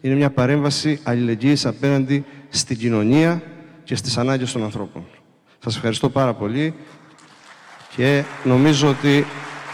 Είναι 0.00 0.14
μια 0.14 0.30
παρέμβαση 0.30 1.00
αλληλεγγύης 1.02 1.66
απέναντι 1.66 2.24
στην 2.48 2.78
κοινωνία 2.78 3.42
και 3.84 3.94
στις 3.94 4.18
ανάγκες 4.18 4.52
των 4.52 4.62
ανθρώπων. 4.62 5.04
Σας 5.58 5.76
ευχαριστώ 5.76 6.08
πάρα 6.08 6.34
πολύ 6.34 6.74
και 7.96 8.24
νομίζω 8.44 8.88
ότι 8.88 9.24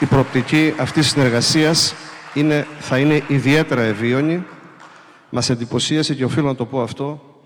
η 0.00 0.06
προοπτική 0.06 0.74
αυτής 0.78 1.02
της 1.02 1.12
συνεργασίας 1.12 1.94
είναι, 2.34 2.66
θα 2.78 2.98
είναι 2.98 3.22
ιδιαίτερα 3.28 3.82
ευίωνη. 3.82 4.44
Μας 5.30 5.50
εντυπωσίασε 5.50 6.14
και 6.14 6.24
οφείλω 6.24 6.46
να 6.46 6.54
το 6.54 6.64
πω 6.64 6.82
αυτό, 6.82 7.40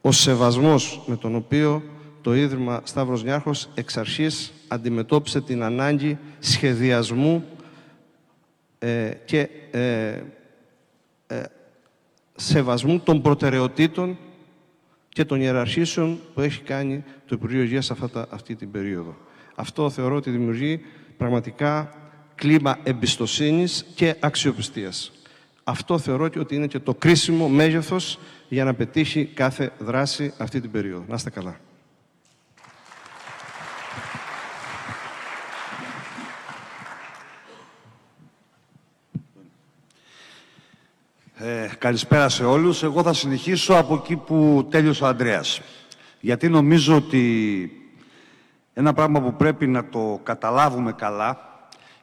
ο 0.00 0.12
σεβασμός 0.12 1.02
με 1.06 1.16
τον 1.16 1.34
οποίο 1.34 1.82
το 2.22 2.34
Ίδρυμα 2.34 2.80
Σταύρος 2.84 3.24
Νιάρχος 3.24 3.68
εξ 3.74 3.96
αρχής 3.96 4.52
αντιμετώπισε 4.68 5.40
την 5.40 5.62
ανάγκη 5.62 6.18
σχεδιασμού 6.38 7.44
ε, 8.78 9.10
και 9.24 9.48
ε, 9.70 10.20
ε, 11.26 11.42
σεβασμού 12.34 13.00
των 13.00 13.22
προτεραιοτήτων 13.22 14.18
και 15.08 15.24
των 15.24 15.40
ιεραρχήσεων 15.40 16.20
που 16.34 16.40
έχει 16.40 16.60
κάνει 16.60 17.04
το 17.26 17.34
Υπουργείο 17.34 17.62
Υγείας 17.62 17.90
αυτά, 17.90 18.26
αυτή 18.30 18.54
την 18.54 18.70
περίοδο. 18.70 19.16
Αυτό 19.54 19.90
θεωρώ 19.90 20.16
ότι 20.16 20.30
δημιουργεί 20.30 20.80
πραγματικά 21.16 21.94
κλίμα 22.34 22.78
εμπιστοσύνης 22.82 23.86
και 23.94 24.16
αξιοπιστίας. 24.20 25.12
Αυτό 25.64 25.98
θεωρώ 25.98 26.28
ότι 26.36 26.54
είναι 26.54 26.66
και 26.66 26.78
το 26.78 26.94
κρίσιμο 26.94 27.48
μέγεθος 27.48 28.18
για 28.48 28.64
να 28.64 28.74
πετύχει 28.74 29.24
κάθε 29.24 29.72
δράση 29.78 30.32
αυτή 30.38 30.60
την 30.60 30.70
περίοδο. 30.70 31.04
Να 31.08 31.14
είστε 31.14 31.30
καλά. 31.30 31.60
Ε, 41.44 41.68
καλησπέρα 41.78 42.28
σε 42.28 42.44
όλους. 42.44 42.82
Εγώ 42.82 43.02
θα 43.02 43.12
συνεχίσω 43.12 43.74
από 43.74 43.94
εκεί 43.94 44.16
που 44.16 44.66
τέλειωσε 44.70 45.04
ο 45.04 45.06
Ανδρέας. 45.06 45.60
Γιατί 46.20 46.48
νομίζω 46.48 46.96
ότι 46.96 47.70
ένα 48.72 48.92
πράγμα 48.92 49.20
που 49.20 49.34
πρέπει 49.34 49.66
να 49.66 49.88
το 49.88 50.20
καταλάβουμε 50.22 50.92
καλά 50.92 51.38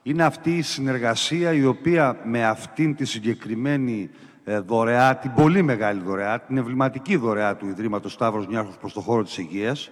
είναι 0.04 0.24
αυτή 0.24 0.58
η 0.58 0.62
συνεργασία 0.62 1.54
η 1.54 1.66
οποία 1.66 2.18
με 2.24 2.46
αυτήν 2.46 2.96
τη 2.96 3.06
συγκεκριμένη 3.06 4.10
ε, 4.44 4.60
δωρεά, 4.60 5.16
την 5.16 5.34
πολύ 5.34 5.62
μεγάλη 5.62 6.02
δωρεά, 6.02 6.40
την 6.40 6.58
εμβληματική 6.58 7.16
δωρεά 7.16 7.56
του 7.56 7.68
Ιδρύματος 7.68 8.14
Σταύρος 8.14 8.48
Νιάρχος 8.48 8.78
προς 8.78 8.94
το 8.94 9.02
χώρο 9.02 9.24
της 9.24 9.38
υγείας, 9.38 9.90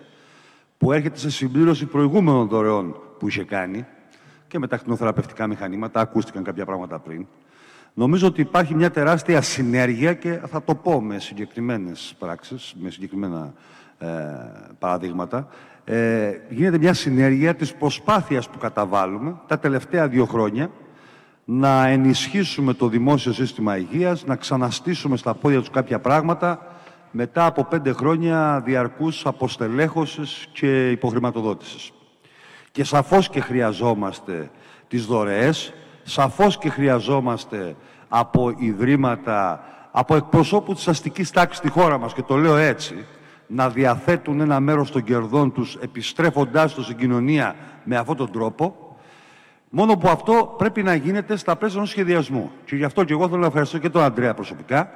που 0.78 0.92
έρχεται 0.92 1.18
σε 1.18 1.30
συμπλήρωση 1.30 1.86
προηγούμενων 1.86 2.48
δωρεών 2.48 2.96
που 3.20 3.28
είχε 3.28 3.44
κάνει 3.44 3.86
και 4.48 4.60
με 4.60 4.68
τα 4.68 4.78
κτηνοθεραπευτικά 4.78 5.48
μηχανήματα, 5.48 6.00
ακούστηκαν 6.00 6.44
κάποια 6.44 6.66
πράγματα 6.66 7.00
πριν. 7.00 7.28
Νομίζω 8.00 8.28
ότι 8.28 8.42
υπάρχει 8.42 8.76
μια 8.76 8.92
τεράστια 8.92 9.42
συνέργεια 9.42 10.14
και 10.14 10.40
θα 10.50 10.64
το 10.64 10.76
πω 10.76 11.02
με 11.02 11.20
συγκεκριμένες 11.20 12.16
πράξεις, 12.20 12.76
με 12.80 12.90
συγκεκριμένα 12.90 13.54
ε, 13.98 14.08
παραδείγματα, 14.80 15.48
ε, 15.84 16.32
γίνεται 16.50 16.78
μια 16.78 16.94
συνέργεια 16.94 17.56
της 17.56 17.74
προσπάθειας 17.74 18.50
που 18.50 18.58
καταβάλουμε 18.58 19.36
τα 19.48 19.60
τελευταία 19.60 20.08
δύο 20.08 20.26
χρόνια 20.26 20.70
να 21.46 21.88
ενισχύσουμε 21.88 22.74
το 22.74 22.88
δημόσιο 22.88 23.34
σύστημα 23.34 23.78
υγείας, 23.78 24.26
να 24.26 24.36
ξαναστήσουμε 24.36 25.18
στα 25.18 25.34
πόδια 25.34 25.60
τους 25.60 25.70
κάποια 25.70 26.00
πράγματα 26.00 26.80
μετά 27.12 27.46
από 27.46 27.64
πέντε 27.66 27.92
χρόνια 27.92 28.62
διαρκούς 28.66 29.26
αποστελέχωσης 29.26 30.48
και 30.52 30.92
υποχρηματοδότησης. 30.92 31.92
Και 32.72 32.84
σαφώς 32.84 33.30
και 33.30 33.40
χρειαζόμαστε 33.40 34.50
τις 34.88 35.06
δωρεές, 35.06 35.74
σαφώς 36.08 36.58
και 36.58 36.70
χρειαζόμαστε 36.70 37.76
από 38.08 38.54
ιδρύματα, 38.58 39.64
από 39.92 40.16
εκπροσώπους 40.16 40.76
της 40.76 40.88
αστικής 40.88 41.32
τάξης 41.32 41.58
στη 41.58 41.70
χώρα 41.70 41.98
μας, 41.98 42.14
και 42.14 42.22
το 42.22 42.36
λέω 42.36 42.56
έτσι, 42.56 43.06
να 43.48 43.70
διαθέτουν 43.70 44.40
ένα 44.40 44.60
μέρος 44.60 44.92
των 44.92 45.04
κερδών 45.04 45.52
τους 45.52 45.76
επιστρέφοντάς 45.76 46.74
το 46.74 46.84
στην 46.84 46.98
κοινωνία 46.98 47.56
με 47.84 47.96
αυτόν 47.98 48.16
τον 48.16 48.32
τρόπο, 48.32 48.96
μόνο 49.70 49.98
που 49.98 50.10
αυτό 50.10 50.56
πρέπει 50.58 50.84
να 50.84 50.96
γίνεται 50.96 51.36
στα 51.36 51.56
πλαίσια 51.56 51.78
ενός 51.78 51.90
σχεδιασμού. 51.90 52.52
Και 52.66 52.76
γι' 52.76 52.84
αυτό 52.84 53.04
και 53.04 53.14
εγώ 53.14 53.28
θέλω 53.28 53.40
να 53.42 53.48
ευχαριστώ 53.48 53.78
και 53.78 53.90
τον 53.90 54.02
Αντρέα 54.04 54.34
προσωπικά, 54.34 54.92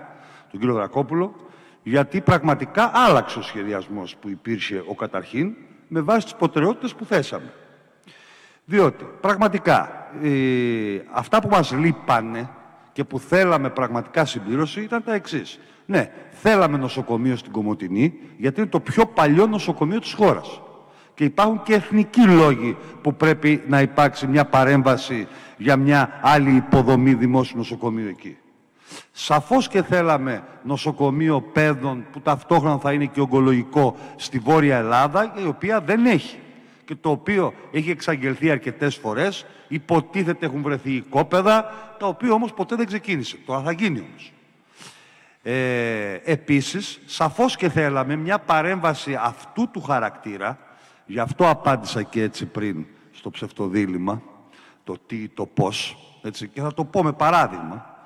τον 0.51 0.59
κύριο 0.59 0.75
Δρακόπουλο, 0.75 1.35
γιατί 1.83 2.21
πραγματικά 2.21 2.91
άλλαξε 2.93 3.39
ο 3.39 3.41
σχεδιασμός 3.41 4.15
που 4.15 4.29
υπήρχε 4.29 4.83
ο 4.87 4.95
καταρχήν 4.95 5.53
με 5.87 6.01
βάση 6.01 6.23
τις 6.23 6.35
προτεραιότητες 6.35 6.95
που 6.95 7.05
θέσαμε. 7.05 7.53
Διότι 8.65 9.05
πραγματικά 9.21 10.07
ε, 10.23 10.29
αυτά 11.11 11.41
που 11.41 11.47
μας 11.49 11.71
λείπανε 11.71 12.49
και 12.93 13.03
που 13.03 13.19
θέλαμε 13.19 13.69
πραγματικά 13.69 14.25
συμπλήρωση 14.25 14.81
ήταν 14.81 15.03
τα 15.03 15.13
εξής. 15.13 15.59
Ναι, 15.85 16.11
θέλαμε 16.29 16.77
νοσοκομείο 16.77 17.35
στην 17.35 17.51
Κομωτινή, 17.51 18.13
γιατί 18.37 18.59
είναι 18.61 18.69
το 18.69 18.79
πιο 18.79 19.05
παλιό 19.05 19.45
νοσοκομείο 19.45 19.99
της 19.99 20.13
χώρας. 20.13 20.61
Και 21.13 21.23
υπάρχουν 21.23 21.63
και 21.63 21.73
εθνικοί 21.73 22.21
λόγοι 22.21 22.77
που 23.01 23.15
πρέπει 23.15 23.63
να 23.67 23.81
υπάρξει 23.81 24.27
μια 24.27 24.45
παρέμβαση 24.45 25.27
για 25.57 25.77
μια 25.77 26.19
άλλη 26.21 26.55
υποδομή 26.55 27.13
δημόσιου 27.13 27.57
νοσοκομείου 27.57 28.07
εκεί. 28.07 28.37
Σαφώς 29.11 29.67
και 29.67 29.83
θέλαμε 29.83 30.43
νοσοκομείο 30.63 31.41
παιδών 31.41 32.05
που 32.11 32.19
ταυτόχρονα 32.19 32.77
θα 32.77 32.93
είναι 32.93 33.05
και 33.05 33.21
ογκολογικό 33.21 33.95
στη 34.15 34.37
Βόρεια 34.37 34.77
Ελλάδα, 34.77 35.33
η 35.43 35.47
οποία 35.47 35.81
δεν 35.81 36.05
έχει 36.05 36.39
και 36.91 36.97
το 37.01 37.09
οποίο 37.09 37.53
έχει 37.71 37.89
εξαγγελθεί 37.89 38.51
αρκετές 38.51 38.95
φορές, 38.95 39.45
υποτίθεται 39.67 40.45
έχουν 40.45 40.61
βρεθεί 40.61 40.91
οικόπεδα, 40.91 41.73
τα 41.99 42.07
οποία 42.07 42.31
όμως 42.31 42.53
ποτέ 42.53 42.75
δεν 42.75 42.85
ξεκίνησε. 42.85 43.37
Τώρα 43.45 43.61
θα 43.61 43.71
γίνει 43.71 43.99
όμως. 43.99 44.33
Ε, 45.41 46.13
επίσης, 46.23 46.99
σαφώς 47.05 47.55
και 47.55 47.69
θέλαμε 47.69 48.15
μια 48.15 48.39
παρέμβαση 48.39 49.17
αυτού 49.21 49.69
του 49.71 49.81
χαρακτήρα, 49.81 50.57
γι' 51.05 51.19
αυτό 51.19 51.49
απάντησα 51.49 52.03
και 52.03 52.21
έτσι 52.21 52.45
πριν 52.45 52.85
στο 53.11 53.29
ψευτοδήλημα, 53.29 54.21
το 54.83 54.97
τι, 55.05 55.27
το 55.27 55.45
πώς, 55.45 55.97
έτσι, 56.23 56.47
και 56.47 56.61
θα 56.61 56.73
το 56.73 56.85
πω 56.85 57.03
με 57.03 57.11
παράδειγμα. 57.13 58.05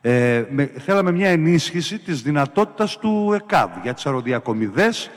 Ε, 0.00 0.44
με, 0.50 0.72
θέλαμε 0.78 1.12
μια 1.12 1.28
ενίσχυση 1.28 1.98
της 1.98 2.22
δυνατότητας 2.22 2.98
του 2.98 3.32
ΕΚΑΒ 3.34 3.70
για 3.82 3.94
τις 3.94 4.06
αεροδιακομιδές, 4.06 5.10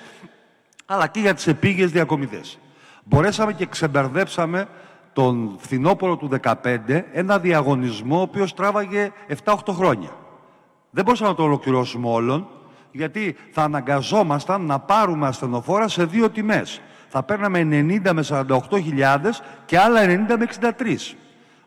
αλλά 0.86 1.08
και 1.08 1.20
για 1.20 1.34
τις 1.34 1.48
επίγειες 1.48 1.92
διακομιδές 1.92 2.60
μπορέσαμε 3.10 3.54
και 3.54 3.66
ξεμπερδέψαμε 3.66 4.68
τον 5.13 5.56
φθινόπωρο 5.58 6.18
του 6.18 6.30
2015 6.44 6.54
ένα 7.12 7.39
διαγωνισμό 7.39 8.18
ο 8.18 8.22
οποίος 8.22 8.54
τράβαγε 8.54 9.12
7-8 9.44 9.56
χρόνια. 9.70 10.10
Δεν 10.89 11.04
μπορούσαμε 11.04 11.30
να 11.30 11.36
το 11.36 11.44
ολοκληρώσουμε 11.44 12.10
όλον, 12.10 12.48
γιατί 12.92 13.36
θα 13.51 13.63
αναγκαζόμασταν 13.63 14.62
να 14.62 14.80
πάρουμε 14.80 15.28
ασθενοφόρα 15.28 15.88
σε 15.88 16.06
δύο 16.06 16.30
τιμές. 16.30 16.82
Θα 17.08 17.24
παίρναμε 17.24 17.60
90 17.60 18.12
με 18.13 18.24
48 18.30 18.60
χιλιάδες 18.74 19.42
και 19.66 19.80
άλλα 19.80 20.01
90 20.06 20.08
με 20.38 20.48
63. 20.60 21.16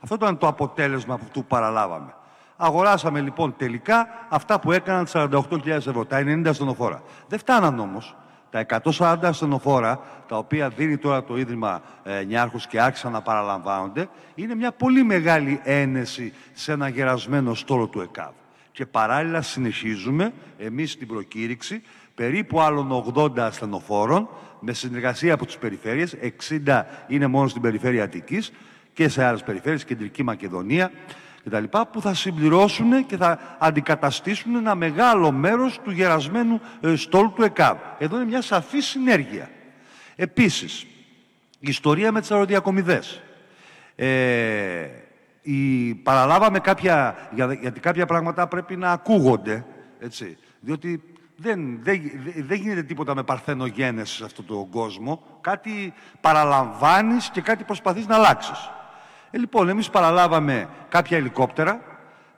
Αυτό 0.00 0.14
ήταν 0.14 0.38
το 0.38 0.46
αποτέλεσμα 0.46 1.16
που 1.16 1.25
του 1.32 1.44
παραλάβαμε. 1.44 2.14
Αγοράσαμε 2.56 3.20
λοιπόν 3.20 3.54
τελικά 3.56 4.08
αυτά 4.28 4.61
που 4.61 4.72
έκαναν 4.72 5.06
48.000 5.12 5.66
ευρώ, 5.66 6.04
τα 6.04 6.22
90 6.22 6.42
ασθενοφόρα. 6.46 7.02
Δεν 7.28 7.38
φτάναν 7.38 7.78
όμως. 7.78 8.16
Τα 8.52 8.66
140 8.99 9.16
ασθενοφόρα, 9.23 10.00
τα 10.28 10.37
οποία 10.37 10.68
δίνει 10.68 10.97
τώρα 10.97 11.25
το 11.25 11.38
Ίδρυμα 11.38 11.82
ε, 12.02 12.25
Νιάρχους 12.25 12.66
και 12.66 12.80
άρχισαν 12.80 13.12
να 13.12 13.23
παραλαμβάνονται, 13.23 14.09
είναι 14.35 14.54
μια 14.54 14.73
πολύ 14.73 15.02
μεγάλη 15.02 15.61
ένεση 15.64 16.32
σε 16.52 16.73
ένα 16.73 16.88
γερασμένο 16.88 17.54
στόλο 17.54 17.87
του 17.87 18.00
ΕΚΑΒ. 18.00 18.32
Και 18.73 18.87
παράλληλα 18.87 19.42
συνεχίζουμε, 19.42 20.32
εμείς 20.59 20.90
στην 20.90 21.06
προκήρυξη, 21.06 21.82
περίπου 22.14 22.61
άλλων 22.61 23.12
80 23.14 23.38
ασθενοφόρων, 23.38 24.28
με 24.61 24.73
συνεργασία 24.73 25.35
από 25.35 25.47
τις 25.47 25.56
περιφέρειες, 25.56 26.16
60 26.66 26.82
είναι 27.09 27.26
μόνο 27.26 27.49
στην 27.49 27.62
περιφέρεια 27.62 28.04
Αττικής 28.04 28.52
και 28.92 29.09
σε 29.09 29.25
άλλες 29.25 29.42
περιφέρειες, 29.42 29.85
Κεντρική 29.85 30.23
Μακεδονία, 30.23 30.90
κτλ. 31.44 31.64
που 31.92 32.00
θα 32.00 32.14
συμπληρώσουν 32.14 33.06
και 33.06 33.16
θα 33.16 33.56
αντικαταστήσουν 33.58 34.54
ένα 34.54 34.75
μεγάλο 34.75 35.32
μέρος 35.32 35.80
του 35.84 35.90
γερασμένου 35.90 36.61
ε, 36.80 36.96
στόλου 36.96 37.32
του 37.32 37.42
ΕΚΑΒ. 37.42 37.76
Εδώ 37.99 38.16
είναι 38.16 38.25
μια 38.25 38.42
σαφή 38.42 38.80
συνέργεια. 38.80 39.50
Επίσης, 40.16 40.87
η 41.58 41.68
ιστορία 41.68 42.12
με 42.12 42.20
τις 42.20 42.30
αεροδιακομιδές. 42.30 43.22
Ε, 43.96 44.88
η, 45.42 45.94
παραλάβαμε 45.94 46.58
κάποια, 46.58 47.16
γιατί 47.61 47.80
κάποια 47.80 48.06
πράγματα 48.06 48.46
πρέπει 48.46 48.76
να 48.76 48.90
ακούγονται, 48.90 49.64
έτσι, 49.98 50.38
διότι 50.61 51.02
δεν, 51.37 51.78
δεν, 51.83 52.00
δεν 52.37 52.59
γίνεται 52.59 52.83
τίποτα 52.83 53.14
με 53.14 53.22
παρθενογένεσης 53.22 54.16
σε 54.16 54.24
αυτόν 54.24 54.46
τον 54.46 54.68
κόσμο. 54.70 55.22
Κάτι 55.40 55.94
παραλαμβάνεις 56.20 57.31
και 57.31 57.40
κάτι 57.40 57.64
προσπαθείς 57.64 58.07
να 58.07 58.14
αλλάξεις. 58.14 58.70
Ε, 59.35 59.38
λοιπόν, 59.38 59.68
εμείς 59.68 59.90
παραλάβαμε 59.90 60.68
κάποια 60.88 61.16
ελικόπτερα, 61.16 61.81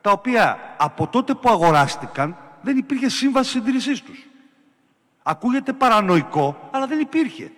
τα 0.00 0.10
οποία 0.10 0.58
από 0.76 1.06
τότε 1.06 1.34
που 1.34 1.50
αγοράστηκαν 1.50 2.36
δεν 2.60 2.76
υπήρχε 2.76 3.08
σύμβαση 3.08 3.50
συντήρησής 3.50 4.02
τους. 4.02 4.26
Ακούγεται 5.22 5.72
παρανοϊκό, 5.72 6.68
αλλά 6.70 6.86
δεν 6.86 7.00
υπήρχε. 7.00 7.50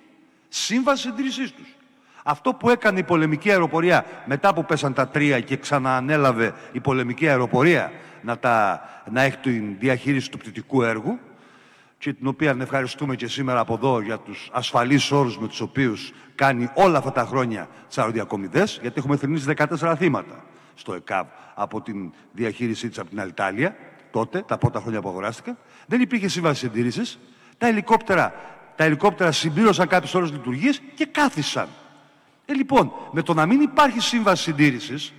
Σύμβαση 0.48 1.02
συντήρησής 1.02 1.52
τους. 1.52 1.76
Αυτό 2.22 2.54
που 2.54 2.70
έκανε 2.70 2.98
η 2.98 3.02
πολεμική 3.02 3.50
αεροπορία 3.50 4.04
μετά 4.24 4.54
που 4.54 4.64
πέσαν 4.64 4.92
τα 4.94 5.08
τρία 5.08 5.40
και 5.40 5.56
ξαναανέλαβε 5.56 6.54
η 6.72 6.80
πολεμική 6.80 7.28
αεροπορία 7.28 7.92
να, 8.22 8.38
τα, 8.38 8.82
να 9.10 9.22
έχει 9.22 9.36
την 9.36 9.78
διαχείριση 9.78 10.30
του 10.30 10.38
πτυτικού 10.38 10.82
έργου, 10.82 11.18
και 11.98 12.12
την 12.12 12.26
οποία 12.26 12.56
ευχαριστούμε 12.60 13.16
και 13.16 13.26
σήμερα 13.28 13.60
από 13.60 13.74
εδώ 13.74 14.00
για 14.00 14.18
τους 14.18 14.50
ασφαλείς 14.52 15.10
όρους 15.10 15.38
με 15.38 15.48
τους 15.48 15.60
οποίους 15.60 16.12
κάνει 16.34 16.68
όλα 16.74 16.98
αυτά 16.98 17.12
τα 17.12 17.24
χρόνια 17.24 17.68
τις 17.88 17.98
αεροδιακομιδές, 17.98 18.78
γιατί 18.82 18.98
έχουμε 18.98 19.16
θρυνήσει 19.16 19.54
14 19.56 19.94
θύματα 19.96 20.44
στο 20.74 20.94
ΕΚΑΒ 20.94 21.26
από 21.54 21.80
την 21.80 22.12
διαχείρισή 22.32 22.88
της 22.88 22.98
από 22.98 23.08
την 23.08 23.20
Αλιτάλια, 23.20 23.76
τότε, 24.10 24.42
τα 24.42 24.58
πρώτα 24.58 24.80
χρόνια 24.80 25.00
που 25.00 25.08
αγοράστηκαν. 25.08 25.58
Δεν 25.86 26.00
υπήρχε 26.00 26.28
σύμβαση 26.28 26.60
συντήρησης. 26.60 27.18
Τα 27.58 27.66
ελικόπτερα, 27.66 28.34
τα 28.76 28.84
ελικόπτερα 28.84 29.32
συμπλήρωσαν 29.32 29.88
κάποιες 29.88 30.14
ώρες 30.14 30.30
λειτουργίες 30.30 30.82
και 30.94 31.06
κάθισαν. 31.06 31.68
Ε, 32.46 32.52
λοιπόν, 32.52 32.92
με 33.10 33.22
το 33.22 33.34
να 33.34 33.46
μην 33.46 33.60
υπάρχει 33.60 34.00
σύμβαση 34.00 34.42
συντήρησης, 34.42 35.12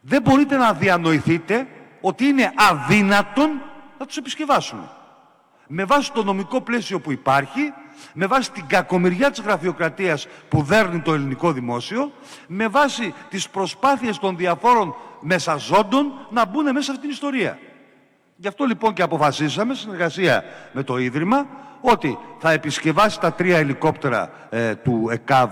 δεν 0.00 0.22
μπορείτε 0.22 0.56
να 0.56 0.72
διανοηθείτε 0.72 1.66
ότι 2.00 2.24
είναι 2.24 2.52
αδύνατον 2.56 3.50
να 3.98 4.06
τους 4.06 4.16
επισκευάσουμε 4.16 4.90
με 5.72 5.84
βάση 5.84 6.12
το 6.12 6.24
νομικό 6.24 6.60
πλαίσιο 6.60 7.00
που 7.00 7.12
υπάρχει, 7.12 7.72
με 8.12 8.26
βάση 8.26 8.52
την 8.52 8.66
κακομοιριά 8.66 9.30
της 9.30 9.40
γραφειοκρατίας 9.40 10.26
που 10.48 10.62
δέρνει 10.62 11.00
το 11.00 11.14
ελληνικό 11.14 11.52
δημόσιο, 11.52 12.12
με 12.46 12.68
βάση 12.68 13.14
τις 13.28 13.48
προσπάθειες 13.48 14.18
των 14.18 14.36
διαφόρων 14.36 14.94
μεσαζόντων 15.20 16.26
να 16.30 16.46
μπουν 16.46 16.62
μέσα 16.62 16.82
σε 16.82 16.90
αυτήν 16.90 17.00
την 17.00 17.10
ιστορία. 17.10 17.58
Γι' 18.36 18.48
αυτό 18.48 18.64
λοιπόν 18.64 18.92
και 18.92 19.02
αποφασίσαμε, 19.02 19.74
συνεργασία 19.74 20.44
με 20.72 20.82
το 20.82 20.98
Ίδρυμα, 20.98 21.46
ότι 21.80 22.18
θα 22.38 22.50
επισκευάσει 22.50 23.20
τα 23.20 23.32
τρία 23.32 23.58
ελικόπτερα 23.58 24.30
ε, 24.50 24.74
του 24.74 25.08
ΕΚΑΒ 25.10 25.50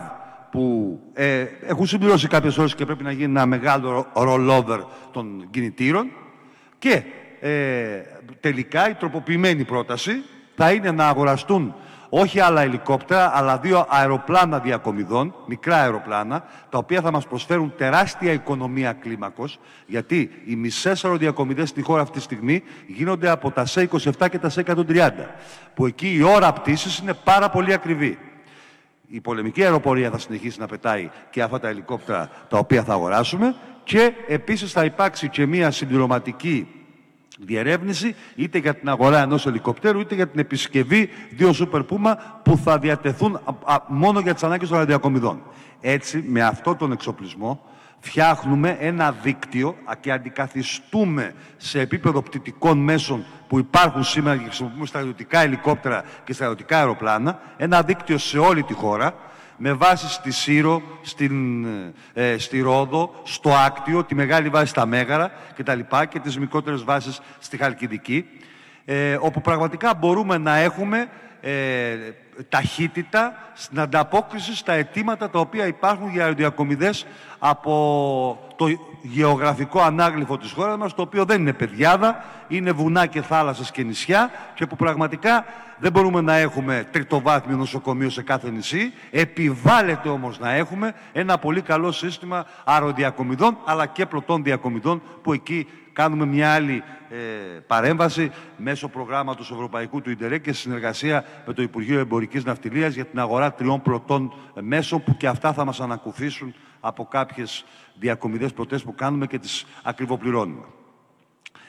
που 0.51 0.99
ε, 1.13 1.47
έχουν 1.67 1.87
συμπληρώσει 1.87 2.29
κάποιες 2.29 2.59
ώρες 2.59 2.75
και 2.75 2.85
πρέπει 2.85 3.03
να 3.03 3.13
γίνει 3.13 3.25
ένα 3.25 3.47
μεγάλο 3.47 4.07
rollover 4.13 4.81
των 5.13 5.49
κινητήρων 5.51 6.11
και 6.79 7.03
ε, 7.41 8.18
τελικά 8.41 8.89
η 8.91 8.95
τροποποιημένη 8.95 9.65
πρόταση 9.65 10.23
θα 10.57 10.73
είναι 10.73 10.91
να 10.91 11.09
αγοραστούν 11.09 11.75
όχι 12.09 12.41
άλλα 12.41 12.63
ελικόπτερα, 12.63 13.37
αλλά 13.37 13.59
δύο 13.59 13.87
αεροπλάνα 13.89 14.59
διακομιδών, 14.59 15.35
μικρά 15.47 15.77
αεροπλάνα, 15.77 16.45
τα 16.71 16.79
οποία 16.79 17.01
θα 17.01 17.11
μας 17.11 17.27
προσφέρουν 17.27 17.73
τεράστια 17.77 18.33
οικονομία 18.33 18.93
κλίμακος, 18.93 19.59
γιατί 19.87 20.31
οι 20.47 20.57
μισές 20.57 21.05
αεροδιακομιδές 21.05 21.69
στη 21.69 21.83
χώρα 21.83 22.03
αυτή 22.03 22.17
τη 22.17 22.23
στιγμή 22.23 22.63
γίνονται 22.87 23.29
από 23.29 23.51
τα 23.51 23.67
C27 23.75 24.29
και 24.31 24.39
τα 24.39 24.51
C130, 24.55 25.11
που 25.75 25.87
εκεί 25.87 26.15
η 26.15 26.23
ώρα 26.23 26.53
πτήσης 26.53 26.99
είναι 26.99 27.15
πάρα 27.25 27.51
πολύ 27.51 27.73
ακριβή. 27.73 28.19
Η 29.11 29.21
πολεμική 29.21 29.63
αεροπορία 29.63 30.11
θα 30.11 30.19
συνεχίσει 30.19 30.61
να 30.61 30.67
πετάει 30.67 31.11
και 31.31 31.43
αυτά 31.43 31.61
τα 31.61 31.69
ελικόπτερα 31.69 32.31
τα 32.49 32.59
οποία 32.59 32.83
θα 32.83 32.93
αγοράσουμε 32.93 33.55
και 33.85 34.13
επίσης 34.27 34.73
θα 34.73 34.85
υπάρξει 34.85 35.29
και 35.29 35.47
μια 35.47 35.71
συμπληρωματική 35.71 36.78
διερεύνηση 37.39 38.15
είτε 38.35 38.59
για 38.59 38.75
την 38.75 38.89
αγορά 38.89 39.23
ενός 39.23 39.47
ελικοπτέρου 39.47 40.01
είτε 40.01 40.15
για 40.15 40.29
την 40.29 40.41
επισκευή 40.41 41.09
δύο 41.31 41.51
Super 41.59 41.81
Puma 41.81 42.15
που 42.43 42.57
θα 42.57 42.79
διατεθούν 42.79 43.41
μόνο 43.89 44.21
για 44.21 44.35
τις 44.35 44.43
ανάγκες 44.43 44.69
των 44.69 44.79
ραδιακομιδών. 44.79 45.43
Έτσι, 45.81 46.25
με 46.27 46.43
αυτό 46.43 46.75
τον 46.75 46.93
εξοπλισμό 46.93 47.65
φτιάχνουμε 48.01 48.77
ένα 48.81 49.13
δίκτυο 49.23 49.77
και 50.01 50.13
αντικαθιστούμε 50.13 51.35
σε 51.57 51.81
επίπεδο 51.81 52.23
πτυτικών 52.23 52.79
μέσων 52.79 53.25
που 53.47 53.59
υπάρχουν 53.59 54.05
σήμερα 54.05 54.37
και 54.37 54.45
χρησιμοποιούμε 54.45 54.87
στρατιωτικά 54.87 55.41
ελικόπτερα 55.41 56.05
και 56.25 56.33
στρατιωτικά 56.33 56.79
αεροπλάνα, 56.79 57.41
ένα 57.57 57.83
δίκτυο 57.83 58.19
σε 58.19 58.39
όλη 58.39 58.63
τη 58.63 58.73
χώρα, 58.73 59.15
με 59.59 59.73
βάση 59.73 60.09
στη 60.09 60.31
Σύρο, 60.31 60.83
στην, 61.03 61.67
ε, 62.13 62.39
στη 62.39 62.61
Ρόδο, 62.61 63.15
στο 63.23 63.55
Άκτιο, 63.55 64.05
τη 64.05 64.15
μεγάλη 64.15 64.49
βάση 64.49 64.67
στα 64.67 64.87
Μέγαρα 64.87 65.33
κτλ. 65.57 65.79
Και, 65.79 66.07
και 66.09 66.19
τις 66.19 66.39
μικρότερες 66.39 66.85
βάσεις 66.85 67.21
στη 67.39 67.57
Χαλκιδική, 67.57 68.25
ε, 68.85 69.19
όπου 69.21 69.41
πραγματικά 69.41 69.95
μπορούμε 69.95 70.39
να 70.39 70.57
έχουμε 70.57 71.09
ε, 71.41 71.97
ταχύτητα 72.49 73.51
στην 73.55 73.81
ανταπόκριση 73.81 74.57
στα 74.57 74.73
αιτήματα 74.73 75.31
τα 75.31 75.41
οποία 75.41 75.67
υπάρχουν 75.67 76.11
για 76.11 76.23
αεροδιακομιδές 76.23 77.07
από 77.39 78.55
το 78.57 78.67
γεωγραφικό 79.11 79.81
ανάγλυφο 79.81 80.39
της 80.39 80.53
χώρας 80.53 80.77
μας, 80.77 80.95
το 80.95 81.03
οποίο 81.03 81.25
δεν 81.25 81.41
είναι 81.41 81.53
παιδιάδα, 81.53 82.25
είναι 82.49 82.73
βουνά 82.73 83.07
και 83.07 83.23
θάλασσες 83.23 83.71
και 83.71 83.83
νησιά 83.83 84.31
και 84.55 84.67
που 84.67 84.77
πραγματικά 84.77 85.45
δεν 85.79 85.93
μπορούμε 85.93 86.21
να 86.21 86.37
έχουμε 86.37 86.89
τριτοβάθμιο 86.91 87.57
νοσοκομείο 87.57 88.11
σε 88.11 88.23
κάθε 88.23 88.51
νησί. 88.51 88.93
Επιβάλλεται 89.11 90.09
όμως 90.09 90.39
να 90.39 90.53
έχουμε 90.53 90.95
ένα 91.13 91.39
πολύ 91.39 91.61
καλό 91.61 91.93
σύστημα 91.93 92.47
αεροδιακομιδών 92.65 93.59
αλλά 93.65 93.87
και 93.87 94.07
πλωτών 94.07 94.43
διακομιδών 94.43 95.03
που 95.23 95.33
εκεί 95.33 95.67
κάνουμε 95.93 96.27
μια 96.27 96.53
άλλη 96.53 96.83
ε, 97.11 97.17
παρέμβαση 97.67 98.31
μέσω 98.57 98.89
προγράμματος 98.89 99.51
Ευρωπαϊκού 99.51 100.01
του 100.01 100.11
Ιντερέ 100.11 100.39
και 100.39 100.53
συνεργασία 100.53 101.25
με 101.47 101.53
το 101.53 101.63
Υπουργείο 101.63 101.99
Εμπορικής 101.99 102.45
Ναυτιλίας 102.45 102.95
για 102.95 103.05
την 103.05 103.19
αγορά 103.19 103.53
τριών 103.53 103.83
πλωτών 103.83 104.33
μέσων 104.61 105.03
που 105.03 105.17
και 105.17 105.27
αυτά 105.27 105.53
θα 105.53 105.65
μας 105.65 105.81
ανακουφίσουν 105.81 106.55
από 106.81 107.05
κάποιες 107.05 107.65
διακομιδές 107.95 108.53
πλωτές 108.53 108.83
που 108.83 108.95
κάνουμε 108.95 109.27
και 109.27 109.39
τις 109.39 109.67
ακριβοπληρώνουμε. 109.83 110.65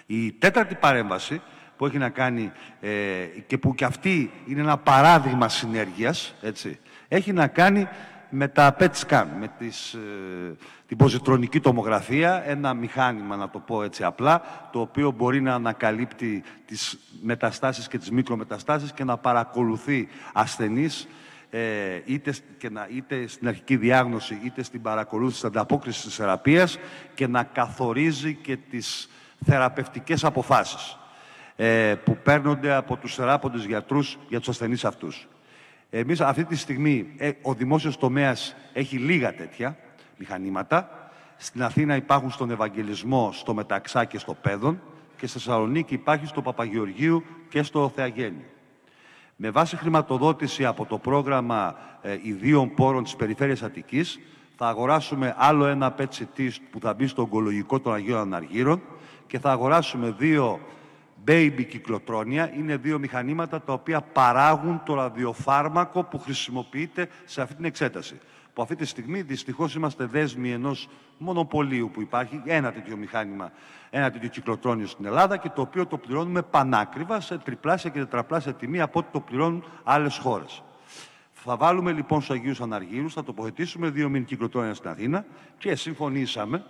Η 0.05 0.31
τέταρτη 0.31 0.75
παρέμβαση 0.75 1.41
που 1.77 1.85
έχει 1.85 1.97
να 1.97 2.09
κάνει 2.09 2.51
ε, 2.81 3.25
και 3.47 3.57
που 3.57 3.75
και 3.75 3.85
αυτή 3.85 4.31
είναι 4.47 4.61
ένα 4.61 4.77
παράδειγμα 4.77 5.49
συνέργειας, 5.49 6.33
έτσι, 6.41 6.79
έχει 7.07 7.33
να 7.33 7.47
κάνει 7.47 7.87
με 8.29 8.47
τα 8.47 8.75
PET 8.79 8.89
scan, 9.07 9.25
με 9.39 9.51
τις, 9.57 9.93
ε, 9.93 10.55
την 10.87 10.97
ποζιτρονική 10.97 11.59
τομογραφία, 11.59 12.43
ένα 12.45 12.73
μηχάνημα, 12.73 13.35
να 13.35 13.49
το 13.49 13.59
πω 13.59 13.83
έτσι 13.83 14.03
απλά, 14.03 14.41
το 14.71 14.79
οποίο 14.79 15.11
μπορεί 15.11 15.41
να 15.41 15.53
ανακαλύπτει 15.53 16.43
τις 16.65 16.99
μεταστάσεις 17.21 17.87
και 17.87 17.97
τις 17.97 18.11
μικρομεταστάσεις 18.11 18.91
και 18.91 19.03
να 19.03 19.17
παρακολουθεί 19.17 20.07
ασθενείς 20.33 21.07
ε, 21.49 22.01
είτε, 22.05 22.33
και 22.57 22.69
να, 22.69 22.87
είτε 22.91 23.27
στην 23.27 23.47
αρχική 23.47 23.77
διάγνωση, 23.77 24.39
είτε 24.43 24.63
στην 24.63 24.81
παρακολούθηση 24.81 25.41
της 25.41 25.49
ανταπόκρισης 25.49 26.03
της 26.03 26.15
θεραπείας 26.15 26.77
και 27.13 27.27
να 27.27 27.43
καθορίζει 27.43 28.33
και 28.33 28.57
τις 28.57 29.09
θεραπευτικές 29.45 30.23
αποφάσεις 30.23 30.97
ε, 31.55 31.95
που 32.03 32.17
παίρνονται 32.23 32.73
από 32.73 32.95
τους 32.95 33.15
θεράποντες 33.15 33.65
γιατρούς 33.65 34.17
για 34.29 34.39
τους 34.39 34.49
ασθενείς 34.49 34.85
αυτούς. 34.85 35.27
Εμείς 35.89 36.21
αυτή 36.21 36.43
τη 36.43 36.55
στιγμή, 36.55 37.13
ε, 37.17 37.31
ο 37.41 37.53
δημόσιος 37.53 37.97
τομέας 37.97 38.55
έχει 38.73 38.97
λίγα 38.97 39.35
τέτοια 39.35 39.77
μηχανήματα. 40.17 41.09
Στην 41.37 41.63
Αθήνα 41.63 41.95
υπάρχουν 41.95 42.31
στον 42.31 42.51
Ευαγγελισμό, 42.51 43.31
στο 43.33 43.53
Μεταξά 43.53 44.05
και 44.05 44.17
στο 44.17 44.33
Πέδον 44.33 44.81
και 45.17 45.27
στη 45.27 45.37
Θεσσαλονίκη 45.37 45.93
υπάρχει 45.93 46.25
στο 46.25 46.41
Παπαγεωργίου 46.41 47.23
και 47.49 47.63
στο 47.63 47.91
Θεαγέννη. 47.95 48.45
Με 49.41 49.49
βάση 49.49 49.75
χρηματοδότηση 49.77 50.65
από 50.65 50.85
το 50.85 50.97
πρόγραμμα 50.97 51.75
ε, 52.01 52.17
ιδίων 52.21 52.73
πόρων 52.73 53.03
της 53.03 53.15
Περιφέρειας 53.15 53.63
Αττικής 53.63 54.19
θα 54.55 54.67
αγοράσουμε 54.67 55.35
άλλο 55.37 55.65
ένα 55.65 55.95
PET 55.97 56.49
που 56.71 56.79
θα 56.79 56.93
μπει 56.93 57.07
στο 57.07 57.21
ογκολογικό 57.21 57.79
των 57.79 57.93
Αγίων 57.93 58.19
Αναργύρων 58.19 58.81
και 59.27 59.39
θα 59.39 59.51
αγοράσουμε 59.51 60.15
δύο 60.17 60.59
baby 61.27 61.65
κυκλοτρόνια 61.69 62.51
είναι 62.57 62.77
δύο 62.77 62.99
μηχανήματα 62.99 63.61
τα 63.61 63.73
οποία 63.73 64.01
παράγουν 64.01 64.81
το 64.85 64.93
ραδιοφάρμακο 64.93 66.03
που 66.03 66.19
χρησιμοποιείται 66.19 67.09
σε 67.25 67.41
αυτή 67.41 67.55
την 67.55 67.65
εξέταση. 67.65 68.19
Που 68.59 68.65
αυτή 68.65 68.77
τη 68.77 68.85
στιγμή 68.85 69.21
δυστυχώς 69.21 69.75
είμαστε 69.75 70.05
δέσμοι 70.05 70.51
ενός 70.51 70.89
μονοπωλίου 71.17 71.89
που 71.93 72.01
υπάρχει, 72.01 72.41
ένα 72.45 72.71
τέτοιο 72.71 72.97
μηχάνημα, 72.97 73.51
ένα 73.89 74.11
τέτοιο 74.11 74.29
κυκλοτρόνιο 74.29 74.87
στην 74.87 75.05
Ελλάδα 75.05 75.37
και 75.37 75.49
το 75.49 75.61
οποίο 75.61 75.85
το 75.85 75.97
πληρώνουμε 75.97 76.41
πανάκριβα 76.41 77.19
σε 77.19 77.37
τριπλάσια 77.37 77.89
και 77.89 77.99
τετραπλάσια 77.99 78.53
τιμή 78.53 78.81
από 78.81 78.99
ό,τι 78.99 79.07
το 79.11 79.19
πληρώνουν 79.19 79.63
άλλες 79.83 80.17
χώρες. 80.17 80.63
Θα 81.33 81.57
βάλουμε 81.57 81.91
λοιπόν 81.91 82.21
στους 82.21 82.35
Αγίους 82.35 82.61
Αναργύρους, 82.61 83.13
θα 83.13 83.23
τοποθετήσουμε 83.23 83.89
δύο 83.89 84.09
μήνυ 84.09 84.25
κυκλοτρόνια 84.25 84.73
στην 84.73 84.89
Αθήνα 84.89 85.25
και 85.57 85.75
συμφωνήσαμε 85.75 86.63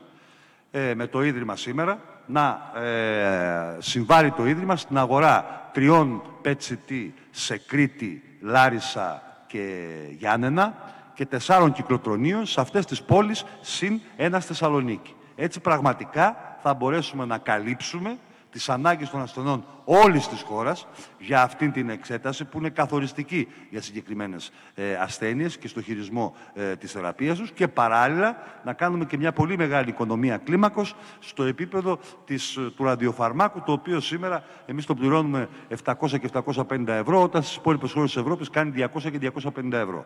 ε, 0.71 0.93
με 0.95 1.08
το 1.08 1.23
Ίδρυμα 1.23 1.56
σήμερα 1.56 2.02
να 2.25 2.71
ε, 2.82 3.78
συμβάλλει 3.80 4.32
το 4.32 4.47
Ίδρυμα 4.47 4.75
στην 4.75 4.97
αγορά 4.97 5.69
τριών 5.73 6.21
PET-CT 6.45 7.10
σε 7.30 7.58
Κρήτη, 7.58 8.23
Λάρισα 8.41 9.23
και 9.47 9.88
Γιάννενα 10.17 10.97
και 11.19 11.25
τεσσάρων 11.25 11.71
κυκλοτρονίων 11.71 12.45
σε 12.45 12.62
αυτές 12.62 12.86
τις 12.86 13.01
πόλεις 13.03 13.45
συν 13.62 14.01
ένας 14.15 14.43
στη 14.43 14.51
Θεσσαλονίκη. 14.51 15.15
Έτσι 15.36 15.60
πραγματικά 15.60 16.58
θα 16.62 16.73
μπορέσουμε 16.73 17.25
να 17.25 17.38
καλύψουμε 17.38 18.17
τις 18.51 18.69
ανάγκες 18.69 19.10
των 19.10 19.21
ασθενών 19.21 19.65
όλης 19.86 20.27
της 20.27 20.41
χώρας 20.41 20.88
για 21.19 21.41
αυτήν 21.41 21.71
την 21.71 21.89
εξέταση 21.89 22.45
που 22.45 22.58
είναι 22.58 22.69
καθοριστική 22.69 23.47
για 23.69 23.82
συγκεκριμένες 23.82 24.51
ε, 24.75 24.93
ασθένειες 24.93 25.58
και 25.58 25.67
στο 25.67 25.82
χειρισμό 25.82 26.36
ε, 26.53 26.75
της 26.75 26.91
θεραπείας 26.91 27.38
τους 27.38 27.51
και 27.51 27.67
παράλληλα 27.67 28.38
να 28.63 28.73
κάνουμε 28.73 29.05
και 29.05 29.17
μια 29.17 29.32
πολύ 29.32 29.58
μεγάλη 29.58 29.89
οικονομία 29.89 30.38
κλίμακος 30.38 30.95
στο 31.19 31.43
επίπεδο 31.43 31.99
της, 32.25 32.55
ε, 32.55 32.71
του 32.75 32.84
ραδιοφαρμάκου 32.84 33.62
το 33.65 33.71
οποίο 33.71 33.99
σήμερα 33.99 34.43
εμείς 34.65 34.86
το 34.86 34.95
πληρώνουμε 34.95 35.49
700 35.84 36.19
και 36.19 36.29
750 36.34 36.88
ευρώ 36.88 37.21
όταν 37.21 37.43
στις 37.43 37.55
υπόλοιπες 37.55 37.91
χώρες 37.91 38.12
της 38.12 38.21
Ευρώπης 38.21 38.49
κάνει 38.49 38.71
200 38.71 39.12
και 39.12 39.17
250 39.17 39.71
ευρώ 39.71 40.05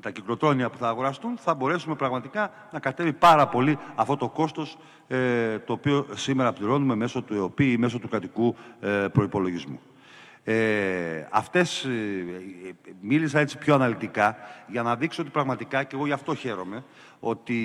τα 0.00 0.10
κυκλοτρόνια 0.10 0.70
που 0.70 0.78
θα 0.78 0.88
αγοραστούν, 0.88 1.36
θα 1.36 1.54
μπορέσουμε 1.54 1.94
πραγματικά 1.94 2.50
να 2.72 2.78
κατέβει 2.78 3.12
πάρα 3.12 3.48
πολύ 3.48 3.78
αυτό 3.94 4.16
το 4.16 4.28
κόστος 4.28 4.78
ε, 5.08 5.58
το 5.58 5.72
οποίο 5.72 6.06
σήμερα 6.14 6.52
πληρώνουμε 6.52 6.94
μέσω 6.94 7.22
του 7.22 7.34
ΕΟΠΗ 7.34 7.72
ή 7.72 7.76
μέσω 7.76 7.98
του 7.98 8.08
κρατικού 8.08 8.56
ε, 8.80 8.88
προϋπολογισμού. 8.88 9.80
Ε, 10.44 11.26
αυτές, 11.30 11.84
ε, 11.84 11.90
μίλησα 13.00 13.38
έτσι 13.38 13.58
πιο 13.58 13.74
αναλυτικά 13.74 14.36
για 14.66 14.82
να 14.82 14.96
δείξω 14.96 15.22
ότι 15.22 15.30
πραγματικά, 15.30 15.84
και 15.84 15.96
εγώ 15.96 16.06
γι' 16.06 16.12
αυτό 16.12 16.34
χαίρομαι, 16.34 16.84
ότι 17.20 17.56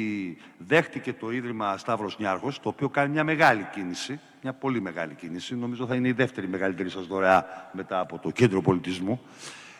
δέχτηκε 0.57 1.13
το 1.13 1.31
Ίδρυμα 1.31 1.77
Σταύρος 1.77 2.17
Νιάρχος, 2.19 2.59
το 2.59 2.69
οποίο 2.69 2.89
κάνει 2.89 3.11
μια 3.11 3.23
μεγάλη 3.23 3.67
κίνηση, 3.73 4.19
μια 4.41 4.53
πολύ 4.53 4.81
μεγάλη 4.81 5.13
κίνηση, 5.13 5.55
νομίζω 5.55 5.85
θα 5.85 5.95
είναι 5.95 6.07
η 6.07 6.11
δεύτερη 6.11 6.47
μεγαλύτερη 6.47 6.89
σας 6.89 7.07
δωρεά 7.07 7.69
μετά 7.71 7.99
από 7.99 8.19
το 8.19 8.29
Κέντρο 8.29 8.61
Πολιτισμού, 8.61 9.21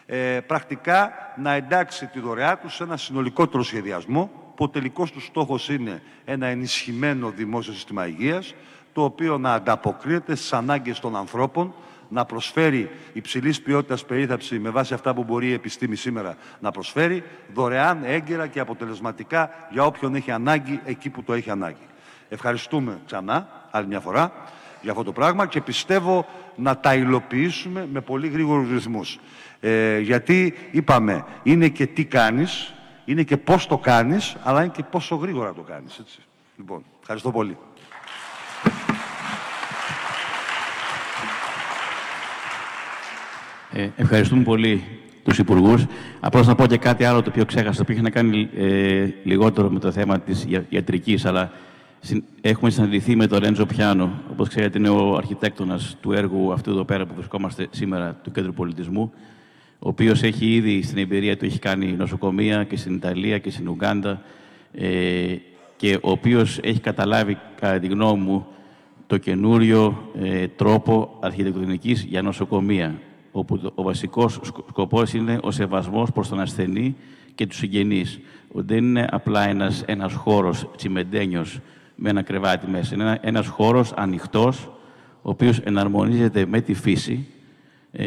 ε, 0.10 0.40
πρακτικά 0.48 1.14
να 1.38 1.52
εντάξει 1.54 2.06
τη 2.06 2.20
δωρεά 2.20 2.58
τους 2.58 2.76
σε 2.76 2.84
ένα 2.84 2.98
συνολικότερο 2.98 3.64
σχεδιασμό 3.64 4.32
που 4.56 4.64
ο 4.64 4.70
τελικός 4.70 5.12
τους 5.12 5.26
στόχος 5.26 5.70
είναι 5.70 6.02
ένα 6.26 6.48
ενισχυμένο 6.48 7.30
δημόσιο 7.30 7.74
σύστημα 7.74 8.08
υγείας 8.08 8.54
το 8.94 9.04
οποίο 9.04 9.38
να 9.38 9.54
ανταποκρίνεται 9.54 10.36
στις 10.36 10.54
ανάγκες 10.54 11.00
των 11.00 11.16
ανθρώπων 11.16 11.74
να 12.10 12.26
προσφέρει 12.26 12.92
υψηλής 13.14 13.62
ποιότητας 13.62 14.06
περίθαψη 14.06 14.60
με 14.60 14.70
βάση 14.70 14.94
αυτά 14.94 15.14
που 15.14 15.24
μπορεί 15.24 15.48
η 15.48 15.54
επιστήμη 15.54 15.96
σήμερα 15.96 16.36
να 16.60 16.72
προσφέρει, 16.72 17.24
δωρεάν, 17.54 18.04
έγκαιρα 18.04 18.48
και 18.48 18.60
αποτελεσματικά 18.60 19.50
για 19.70 19.86
όποιον 19.86 20.16
έχει 20.16 20.32
ανάγκη 20.32 20.82
εκεί 20.86 21.10
που 21.10 21.24
το 21.24 21.34
έχει 21.34 21.50
ανάγκη. 21.50 21.88
Ευχαριστούμε 22.30 23.00
ξανά, 23.06 23.68
άλλη 23.72 23.88
μια 23.88 24.00
φορά, 24.00 24.32
για 24.82 24.92
αυτό 24.92 25.04
το 25.04 25.12
πράγμα 25.12 25.48
και 25.48 25.62
πιστεύω 25.62 26.26
να 26.56 26.78
τα 26.78 26.96
υλοποιήσουμε 26.96 27.88
με 27.92 28.02
πολύ 28.02 28.28
γρήγορους 28.28 28.70
ρυθμούς. 28.70 29.20
Ε, 29.60 30.00
γιατί 30.00 30.54
είπαμε, 30.72 31.26
είναι 31.44 31.68
και 31.68 31.86
τι 31.86 32.06
κάνεις, 32.06 32.74
είναι 33.06 33.24
και 33.24 33.38
πώς 33.38 33.68
το 33.68 33.78
κάνεις, 33.78 34.36
αλλά 34.44 34.64
είναι 34.64 34.72
και 34.76 34.84
πόσο 34.84 35.16
γρήγορα 35.16 35.54
το 35.54 35.62
κάνεις. 35.62 35.98
Έτσι. 36.00 36.20
Λοιπόν, 36.58 36.84
ευχαριστώ 37.02 37.32
πολύ. 37.32 37.58
Ε, 43.72 43.90
ευχαριστούμε 43.96 44.44
πολύ 44.44 44.84
τους 45.24 45.38
Υπουργούς. 45.38 45.86
Απλώς 46.20 46.48
να 46.48 46.56
πω 46.56 46.66
και 46.66 46.78
κάτι 46.78 47.04
άλλο 47.04 47.22
το 47.22 47.30
οποίο 47.30 47.46
ξέχασα, 47.46 47.76
το 47.76 47.82
οποίο 47.82 47.94
έχει 47.94 48.04
να 48.04 48.10
κάνει 48.10 48.50
ε, 48.58 49.08
λιγότερο 49.24 49.70
με 49.70 49.80
το 49.80 49.92
θέμα 49.92 50.20
της 50.20 50.48
ιατρικής, 50.70 51.26
αλλά 51.26 51.52
έχουμε 52.42 52.70
συναντηθεί 52.70 53.16
με 53.16 53.28
τον 53.28 53.40
Ρέντζο 53.40 53.66
Πιάνο. 53.66 54.22
Όπως 54.32 54.48
ξέρετε, 54.50 54.78
είναι 54.78 54.90
ο 54.90 55.16
αρχιτέκτονας 55.16 55.98
του 56.02 56.12
έργου 56.12 56.54
αυτού 56.54 56.70
εδώ 56.70 56.84
πέρα 56.84 57.06
που 57.06 57.14
βρισκόμαστε 57.14 57.68
σήμερα 57.72 58.20
του 58.24 58.32
Κέντρου 58.32 58.54
Πολιτισμού 58.54 59.14
ο 59.80 59.90
οποίος 59.90 60.24
έχει 60.24 60.54
ήδη 60.54 60.82
στην 60.82 60.98
εμπειρία 60.98 61.38
του 61.38 61.46
έχει 61.46 61.60
κάνει 61.60 61.92
νοσοκομεία 61.92 62.64
και 62.64 62.78
στην 62.78 62.94
Ιταλία 62.94 63.38
και 63.38 63.52
στην 63.52 63.68
Ουγγάντα 63.68 64.22
ε, 64.74 65.36
και 65.76 66.00
ο 66.02 66.12
οποίος 66.12 66.60
έχει 66.64 66.80
καταλάβει, 66.80 67.38
κατά 67.60 67.80
τη 67.80 67.88
γνώμη 67.88 68.24
μου, 68.24 68.46
το 69.08 69.18
καινούριο 69.18 70.12
ε, 70.22 70.48
τρόπο 70.48 71.18
αρχιτεκτονικής 71.20 72.04
για 72.04 72.22
νοσοκομεία, 72.22 73.00
όπου 73.32 73.72
ο 73.76 73.84
βασικός 73.84 74.40
σκοπός 74.70 75.14
είναι 75.14 75.40
ο 75.42 75.52
σεβασμός 75.52 76.12
προς 76.12 76.28
τον 76.28 76.40
ασθενή 76.40 76.96
και 77.36 77.48
τους 77.48 77.58
συγγενείς. 77.58 78.20
Δεν 78.54 78.78
είναι 78.78 79.08
απλά 79.12 79.48
ένας, 79.48 79.84
ένας 79.86 80.14
χώρος 80.14 80.70
τσιμεντένιος 80.76 81.60
με 81.98 82.10
ένα 82.10 82.22
κρεβάτι 82.22 82.70
μέσα. 82.70 82.96
Είναι 82.96 83.20
ένας 83.22 83.48
χώρος 83.48 83.94
ανοιχτός, 83.96 84.70
ο 85.22 85.30
οποίος 85.30 85.60
εναρμονίζεται 85.60 86.46
με 86.46 86.62
τη 86.62 86.74
φύση 86.74 87.28
ε, 87.92 88.06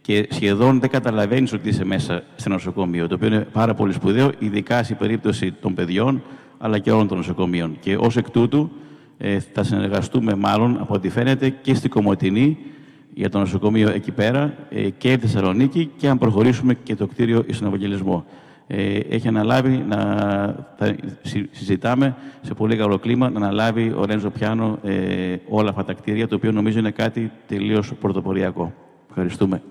και 0.00 0.26
σχεδόν 0.30 0.80
δεν 0.80 0.90
καταλαβαίνει 0.90 1.48
ότι 1.54 1.68
είσαι 1.68 1.84
μέσα 1.84 2.22
στο 2.36 2.48
νοσοκομείο, 2.48 3.08
το 3.08 3.14
οποίο 3.14 3.26
είναι 3.26 3.46
πάρα 3.52 3.74
πολύ 3.74 3.92
σπουδαίο, 3.92 4.30
ειδικά 4.38 4.82
στην 4.82 4.96
περίπτωση 4.96 5.52
των 5.52 5.74
παιδιών, 5.74 6.22
αλλά 6.58 6.78
και 6.78 6.90
όλων 6.90 7.08
των 7.08 7.16
νοσοκομείων. 7.16 7.76
Και 7.80 7.96
ως 7.96 8.16
εκ 8.16 8.30
τούτου 8.30 8.70
ε, 9.18 9.38
θα 9.38 9.62
συνεργαστούμε 9.62 10.34
μάλλον, 10.34 10.76
από 10.80 10.94
ό,τι 10.94 11.08
φαίνεται, 11.08 11.48
και 11.48 11.74
στην 11.74 11.90
Κομωτινή 11.90 12.58
για 13.14 13.28
το 13.28 13.38
νοσοκομείο 13.38 13.90
εκεί 13.90 14.10
πέρα 14.10 14.54
ε, 14.70 14.90
και 14.90 15.12
η 15.12 15.16
Θεσσαλονίκη 15.16 15.90
και 15.96 16.08
αν 16.08 16.18
προχωρήσουμε 16.18 16.74
και 16.74 16.96
το 16.96 17.06
κτίριο 17.06 17.44
στον 17.50 17.66
Ευαγγελισμό. 17.66 18.24
Ε, 18.72 18.98
έχει 18.98 19.28
αναλάβει 19.28 19.84
να 19.88 19.96
θα 20.76 20.96
συζητάμε 21.52 22.16
σε 22.42 22.54
πολύ 22.54 22.76
καλό 22.76 22.98
κλίμα 22.98 23.30
να 23.30 23.38
αναλάβει 23.38 23.92
ο 23.96 24.04
Ρέντζο 24.04 24.30
Πιάνο 24.30 24.78
ε, 24.82 25.36
όλα 25.48 25.68
αυτά 25.68 25.84
τα 25.84 25.92
κτίρια, 25.92 26.28
το 26.28 26.34
οποίο 26.34 26.52
νομίζω 26.52 26.78
είναι 26.78 26.90
κάτι 26.90 27.32
τελείως 27.46 27.94
πρωτοποριακό. 27.94 28.72
Ευχαριστούμε. 29.08 29.62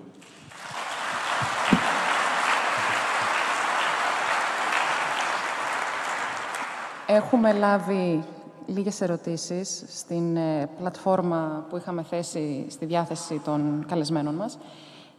Έχουμε 7.06 7.52
λάβει 7.52 8.24
λίγες 8.66 9.00
ερωτήσεις 9.00 9.84
στην 9.88 10.36
ε, 10.36 10.68
πλατφόρμα 10.78 11.66
που 11.68 11.76
είχαμε 11.76 12.02
θέσει 12.02 12.66
στη 12.68 12.86
διάθεση 12.86 13.40
των 13.44 13.84
καλεσμένων 13.88 14.34
μας. 14.34 14.58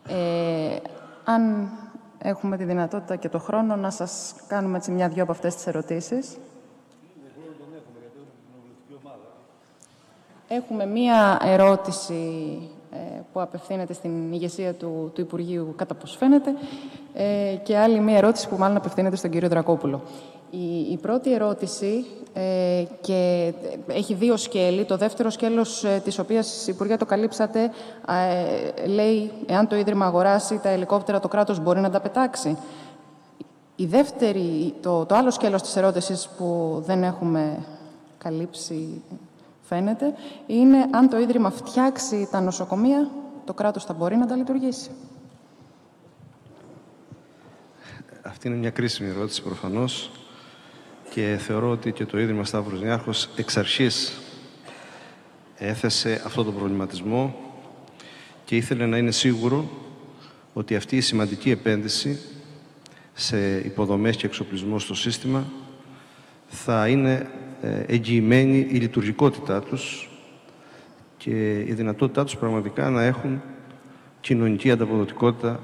Ε, 0.07 0.75
αν 1.23 1.69
έχουμε 2.21 2.57
τη 2.57 2.63
δυνατότητα 2.63 3.15
και 3.15 3.29
το 3.29 3.39
χρόνο 3.39 3.75
να 3.75 3.89
σας 3.89 4.36
κάνουμε 4.47 4.77
έτσι 4.77 4.91
μια-δυο 4.91 5.23
από 5.23 5.31
αυτές 5.31 5.55
τις 5.55 5.67
ερωτήσεις. 5.67 6.38
Έχουμε 10.47 10.86
μία 10.86 11.39
ερώτηση 11.43 12.23
ε, 12.91 13.21
που 13.34 13.41
απευθύνεται 13.41 13.93
στην 13.93 14.31
ηγεσία 14.34 14.73
του, 14.73 15.12
του 15.13 15.21
Υπουργείου, 15.21 15.73
κατά 15.75 15.93
πώς 15.93 16.15
φαίνεται, 16.15 16.53
ε, 17.13 17.55
και 17.63 17.77
άλλη 17.77 17.99
μία 17.99 18.17
ερώτηση 18.17 18.49
που 18.49 18.57
μάλλον 18.57 18.77
απευθύνεται 18.77 19.15
στον 19.15 19.29
κύριο 19.29 19.49
Δρακόπουλο. 19.49 20.01
Η, 20.89 20.97
πρώτη 20.97 21.33
ερώτηση 21.33 22.05
ε, 22.33 22.83
και 23.01 23.53
έχει 23.87 24.13
δύο 24.13 24.37
σκέλη. 24.37 24.85
Το 24.85 24.97
δεύτερο 24.97 25.29
σκέλος, 25.29 25.83
ε, 25.83 26.01
της 26.03 26.19
οποίας, 26.19 26.67
Υπουργέ, 26.67 26.97
το 26.97 27.05
καλύψατε, 27.05 27.71
ε, 28.07 28.87
λέει 28.87 29.31
εάν 29.45 29.67
το 29.67 29.75
Ίδρυμα 29.75 30.05
αγοράσει 30.05 30.59
τα 30.63 30.69
ελικόπτερα, 30.69 31.19
το 31.19 31.27
κράτος 31.27 31.59
μπορεί 31.59 31.79
να 31.79 31.89
τα 31.89 31.99
πετάξει. 31.99 32.57
Η 33.75 33.85
δεύτερη, 33.85 34.73
το, 34.81 35.05
το 35.05 35.15
άλλο 35.15 35.31
σκέλος 35.31 35.61
της 35.61 35.75
ερώτησης 35.75 36.29
που 36.37 36.77
δεν 36.85 37.03
έχουμε 37.03 37.57
καλύψει, 38.17 39.01
φαίνεται, 39.61 40.13
είναι 40.47 40.77
αν 40.91 41.09
το 41.09 41.19
Ίδρυμα 41.19 41.49
φτιάξει 41.49 42.27
τα 42.31 42.41
νοσοκομεία, 42.41 43.09
το 43.45 43.53
κράτος 43.53 43.85
θα 43.85 43.93
μπορεί 43.93 44.15
να 44.15 44.27
τα 44.27 44.35
λειτουργήσει. 44.35 44.89
Αυτή 48.23 48.47
είναι 48.47 48.57
μια 48.57 48.69
κρίσιμη 48.69 49.09
ερώτηση 49.09 49.41
προφανώς 49.43 50.11
και 51.13 51.38
θεωρώ 51.39 51.69
ότι 51.69 51.91
και 51.91 52.06
το 52.06 52.19
Ίδρυμα 52.19 52.43
Σταύρος 52.43 52.82
Νιάρχος 52.82 53.30
εξ 53.36 53.58
αρχής 53.58 54.21
έθεσε 55.58 56.21
αυτό 56.26 56.43
τον 56.43 56.56
προβληματισμό 56.56 57.36
και 58.45 58.56
ήθελε 58.56 58.86
να 58.86 58.97
είναι 58.97 59.12
σίγουρο 59.12 59.69
ότι 60.54 60.76
αυτή 60.76 60.97
η 60.97 61.02
σημαντική 61.02 61.50
επένδυση 61.50 62.19
σε 63.13 63.58
υποδομές 63.58 64.15
και 64.15 64.26
εξοπλισμό 64.26 64.80
στο 64.80 64.95
σύστημα 64.95 65.45
θα 66.47 66.88
είναι 66.88 67.30
ε, 67.62 67.80
εγγυημένη 67.88 68.58
η 68.58 68.78
λειτουργικότητά 68.78 69.62
τους 69.62 70.10
και 71.17 71.60
η 71.60 71.74
δυνατότητά 71.74 72.24
τους 72.24 72.38
πραγματικά 72.38 72.89
να 72.89 73.04
έχουν 73.04 73.41
κοινωνική 74.21 74.71
ανταποδοτικότητα 74.71 75.60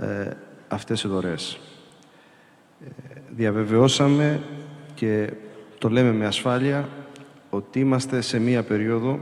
ε, 0.00 0.30
αυτές 0.68 1.02
οι 1.02 1.08
δωρεές 1.08 1.58
διαβεβαιώσαμε 3.38 4.40
και 4.94 5.32
το 5.78 5.88
λέμε 5.88 6.12
με 6.12 6.26
ασφάλεια 6.26 6.88
ότι 7.50 7.80
είμαστε 7.80 8.20
σε 8.20 8.38
μία 8.38 8.62
περίοδο 8.62 9.20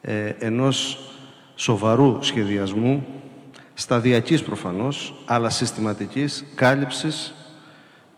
ε, 0.00 0.32
ενός 0.38 0.98
σοβαρού 1.54 2.22
σχεδιασμού, 2.22 3.06
σταδιακής 3.74 4.42
προφανώς, 4.42 5.22
αλλά 5.26 5.50
συστηματικής 5.50 6.44
κάλυψης 6.54 7.34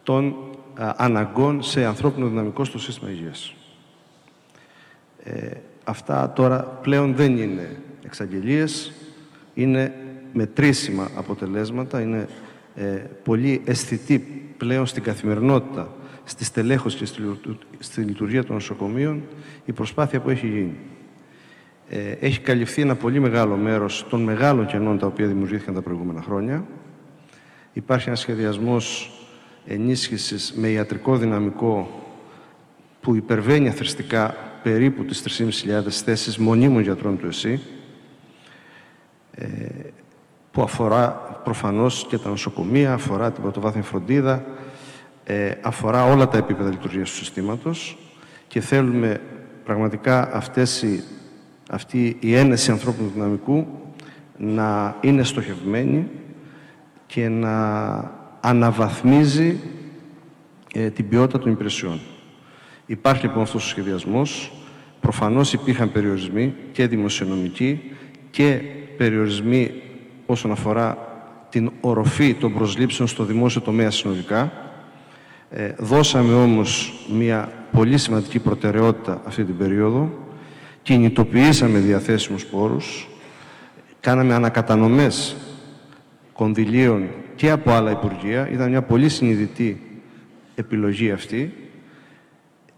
των 0.02 0.34
αναγκών 0.74 1.62
σε 1.62 1.84
ανθρώπινο 1.84 2.28
δυναμικό 2.28 2.64
στο 2.64 2.78
σύστημα 2.78 3.10
υγείας. 3.10 3.54
Ε, 5.22 5.50
αυτά 5.84 6.32
τώρα 6.32 6.62
πλέον 6.62 7.14
δεν 7.14 7.38
είναι 7.38 7.76
εξαγγελίες, 8.04 8.92
είναι 9.54 9.94
μετρήσιμα 10.32 11.10
αποτελέσματα, 11.16 12.00
είναι 12.00 12.18
ε, 12.18 12.26
πολύ 13.22 13.60
αισθητή 13.64 14.18
πλέον 14.56 14.86
στην 14.86 15.02
καθημερινότητα, 15.02 15.96
στη 16.24 16.44
στελέχωση 16.44 16.96
και 16.96 17.06
στη 17.78 18.00
λειτουργία 18.00 18.44
των 18.44 18.54
νοσοκομείων 18.54 19.22
η 19.64 19.72
προσπάθεια 19.72 20.20
που 20.20 20.30
έχει 20.30 20.46
γίνει. 20.46 20.76
Ε, 21.88 22.10
έχει 22.10 22.40
καλυφθεί 22.40 22.82
ένα 22.82 22.94
πολύ 22.96 23.20
μεγάλο 23.20 23.56
μέρος 23.56 24.06
των 24.08 24.22
μεγάλων 24.22 24.66
κενών 24.66 24.98
τα 24.98 25.06
οποία 25.06 25.26
δημιουργήθηκαν 25.26 25.74
τα 25.74 25.82
προηγούμενα 25.82 26.22
χρόνια. 26.22 26.66
Υπάρχει 27.72 28.08
ένας 28.08 28.20
σχεδιασμός 28.20 29.12
ενίσχυσης 29.66 30.52
με 30.56 30.68
ιατρικό 30.68 31.16
δυναμικό 31.16 32.04
που 33.00 33.14
υπερβαίνει 33.14 33.68
αθρηστικά 33.68 34.36
περίπου 34.62 35.04
τις 35.04 35.40
3.500 35.66 35.90
θέσεις 35.90 36.38
μονίμων 36.38 36.82
γιατρών 36.82 37.18
του 37.18 37.26
ΕΣΥ. 37.26 37.60
Ε, 40.48 40.60
που 40.60 40.62
αφορά 40.62 41.08
προφανώς 41.44 42.06
και 42.08 42.18
τα 42.18 42.28
νοσοκομεία, 42.28 42.92
αφορά 42.92 43.32
την 43.32 43.42
πρωτοβάθμια 43.42 43.82
φροντίδα, 43.82 44.44
ε, 45.24 45.50
αφορά 45.62 46.04
όλα 46.04 46.28
τα 46.28 46.38
επίπεδα 46.38 46.70
λειτουργίας 46.70 47.10
του 47.10 47.16
συστήματος 47.16 47.98
και 48.48 48.60
θέλουμε 48.60 49.20
πραγματικά 49.64 50.34
αυτές 50.34 50.82
οι, 50.82 51.02
αυτή 51.70 52.16
η 52.20 52.34
ένεση 52.34 52.70
ανθρώπινου 52.70 53.10
δυναμικού 53.14 53.66
να 54.36 54.96
είναι 55.00 55.22
στοχευμένη 55.22 56.08
και 57.06 57.28
να 57.28 58.16
αναβαθμίζει 58.40 59.60
ε, 60.74 60.90
την 60.90 61.08
ποιότητα 61.08 61.38
των 61.38 61.52
υπηρεσιών. 61.52 62.00
Υπάρχει 62.86 63.26
λοιπόν 63.26 63.42
αυτός 63.42 63.64
ο 63.64 63.68
σχεδιασμός. 63.68 64.52
Προφανώς 65.00 65.52
υπήρχαν 65.52 65.92
περιορισμοί 65.92 66.54
και 66.72 66.86
δημοσιονομικοί 66.86 67.80
και 68.30 68.60
περιορισμοί 68.96 69.82
όσον 70.30 70.50
αφορά 70.50 70.98
την 71.48 71.70
οροφή 71.80 72.34
των 72.34 72.54
προσλήψεων 72.54 73.08
στο 73.08 73.24
δημόσιο 73.24 73.60
τομέα 73.60 73.90
συνολικά. 73.90 74.52
Ε, 75.50 75.72
δώσαμε 75.78 76.34
όμως 76.34 76.92
μια 77.12 77.52
πολύ 77.72 77.98
σημαντική 77.98 78.38
προτεραιότητα 78.38 79.22
αυτή 79.26 79.44
την 79.44 79.56
περίοδο. 79.56 80.10
Κινητοποιήσαμε 80.82 81.78
διαθέσιμους 81.78 82.44
πόρους. 82.44 83.08
Κάναμε 84.00 84.34
ανακατανομές 84.34 85.36
κονδυλίων 86.32 87.08
και 87.36 87.50
από 87.50 87.70
άλλα 87.70 87.90
Υπουργεία. 87.90 88.48
Ήταν 88.50 88.70
μια 88.70 88.82
πολύ 88.82 89.08
συνειδητή 89.08 90.00
επιλογή 90.54 91.10
αυτή 91.10 91.54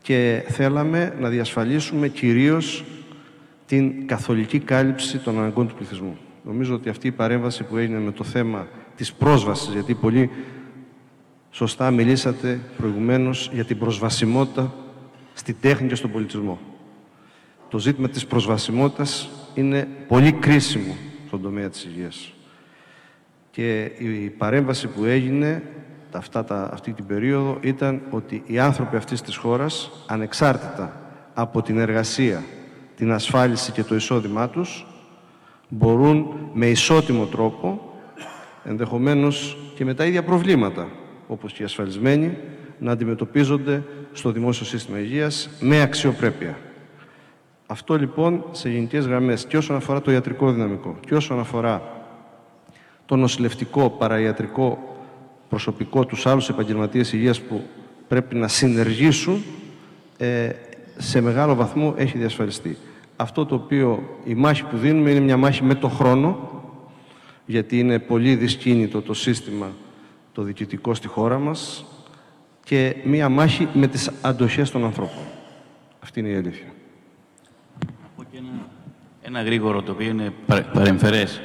και 0.03 0.45
θέλαμε 0.49 1.15
να 1.21 1.29
διασφαλίσουμε 1.29 2.09
κυρίως 2.09 2.85
την 3.67 4.07
καθολική 4.07 4.59
κάλυψη 4.59 5.19
των 5.19 5.39
αναγκών 5.39 5.69
του 5.69 5.75
πληθυσμού. 5.75 6.19
Νομίζω 6.43 6.75
ότι 6.75 6.89
αυτή 6.89 7.07
η 7.07 7.13
παρέμβαση 7.13 7.65
που 7.65 7.77
έγινε 7.77 7.99
με 7.99 8.13
το 8.13 8.25
θέμα 8.25 8.67
της 8.97 9.13
πρόσβασης, 9.13 9.73
γιατί 9.73 9.95
πολύ 9.95 10.31
σωστά 11.51 11.91
μιλήσατε 11.91 12.61
προηγουμένως 12.77 13.51
για 13.53 13.65
την 13.65 13.79
προσβασιμότητα 13.79 14.75
στη 15.35 15.53
τέχνη 15.53 15.89
και 15.89 15.95
στον 15.95 16.11
πολιτισμό. 16.11 16.59
Το 17.69 17.79
ζήτημα 17.79 18.09
της 18.09 18.27
προσβασιμότητας 18.27 19.29
είναι 19.55 19.89
πολύ 20.09 20.33
κρίσιμο 20.33 20.97
στον 21.27 21.43
τομέα 21.43 21.69
της 21.69 21.85
υγείας. 21.85 22.33
Και 23.51 23.85
η 23.99 24.31
παρέμβαση 24.39 24.89
που 24.89 25.05
έγινε 25.05 25.63
αυτά 26.13 26.45
τα, 26.45 26.71
αυτή 26.73 26.93
την 26.93 27.07
περίοδο 27.07 27.59
ήταν 27.61 28.01
ότι 28.11 28.43
οι 28.47 28.59
άνθρωποι 28.59 28.97
αυτής 28.97 29.23
της 29.23 29.37
χώρας, 29.37 29.91
ανεξάρτητα 30.07 31.01
από 31.35 31.63
την 31.63 31.79
εργασία, 31.79 32.43
την 32.97 33.13
ασφάλιση 33.13 33.73
και 33.73 33.83
το 33.83 33.95
εισόδημά 33.95 34.49
τους, 34.49 34.87
μπορούν 35.71 36.27
με 36.53 36.67
ισότιμο 36.67 37.25
τρόπο, 37.25 37.93
ενδεχομένως 38.65 39.57
και 39.75 39.85
με 39.85 39.95
τα 39.95 40.07
ίδια 40.07 40.23
προβλήματα, 40.23 40.89
όπως 41.27 41.53
και 41.53 41.63
οι 41.63 41.65
ασφαλισμένοι, 41.65 42.37
να 42.79 42.93
αντιμετωπίζονται 42.93 43.83
στο 44.13 44.31
δημόσιο 44.31 44.67
σύστημα 44.67 44.99
υγείας 44.99 45.51
με 45.61 45.81
αξιοπρέπεια. 45.81 46.59
Αυτό 47.67 47.97
λοιπόν 47.97 48.45
σε 48.51 48.71
γενικές 48.71 49.07
γραμμές 49.07 49.47
και 49.47 49.57
όσον 49.57 49.77
αφορά 49.77 50.01
το 50.01 50.11
ιατρικό 50.11 50.53
δυναμικό 50.53 50.97
και 51.07 51.15
όσον 51.15 51.39
αφορά 51.39 51.83
το 53.07 53.17
νοσηλευτικό, 53.17 53.91
παραϊατρικό 53.91 54.79
προσωπικό, 55.49 56.05
τους 56.05 56.27
άλλους 56.27 56.49
επαγγελματίες 56.49 57.13
υγείας 57.13 57.41
που 57.41 57.63
πρέπει 58.09 58.35
να 58.37 58.49
συνεργήσουν, 58.49 59.43
ε, 60.17 60.51
σε 60.97 61.21
μεγάλο 61.21 61.55
βαθμό 61.55 61.95
έχει 61.97 62.19
διασφαλιστεί 62.19 62.77
αυτό 63.21 63.47
το 63.47 63.55
οποίο 63.55 64.19
η 64.25 64.35
μάχη 64.35 64.65
που 64.65 64.77
δίνουμε 64.77 65.11
είναι 65.11 65.21
μια 65.21 65.37
μάχη 65.37 65.65
με 65.65 65.75
το 65.75 65.89
χρόνο, 65.89 66.51
γιατί 67.47 67.79
είναι 67.79 67.99
πολύ 67.99 68.35
δυσκίνητο 68.35 69.03
το 69.03 69.15
σύστημα 69.15 69.67
το 70.33 70.43
διοικητικό 70.43 70.95
στη 70.95 71.09
χώρα 71.09 71.39
μας 71.39 71.85
και 72.65 72.97
μια 73.05 73.29
μάχη 73.29 73.69
με 73.73 73.87
τις 73.87 74.11
αντοχές 74.21 74.71
των 74.71 74.85
ανθρώπων. 74.85 75.23
Αυτή 76.01 76.21
είναι 76.21 76.29
η 76.29 76.37
αλήθεια. 76.37 76.67
Ένα, 78.33 78.49
Ένα 79.23 79.43
γρήγορο 79.43 79.83
το 79.83 79.93
οποίο 79.93 80.09
είναι 80.09 80.33
παρεμφερές. 80.73 81.41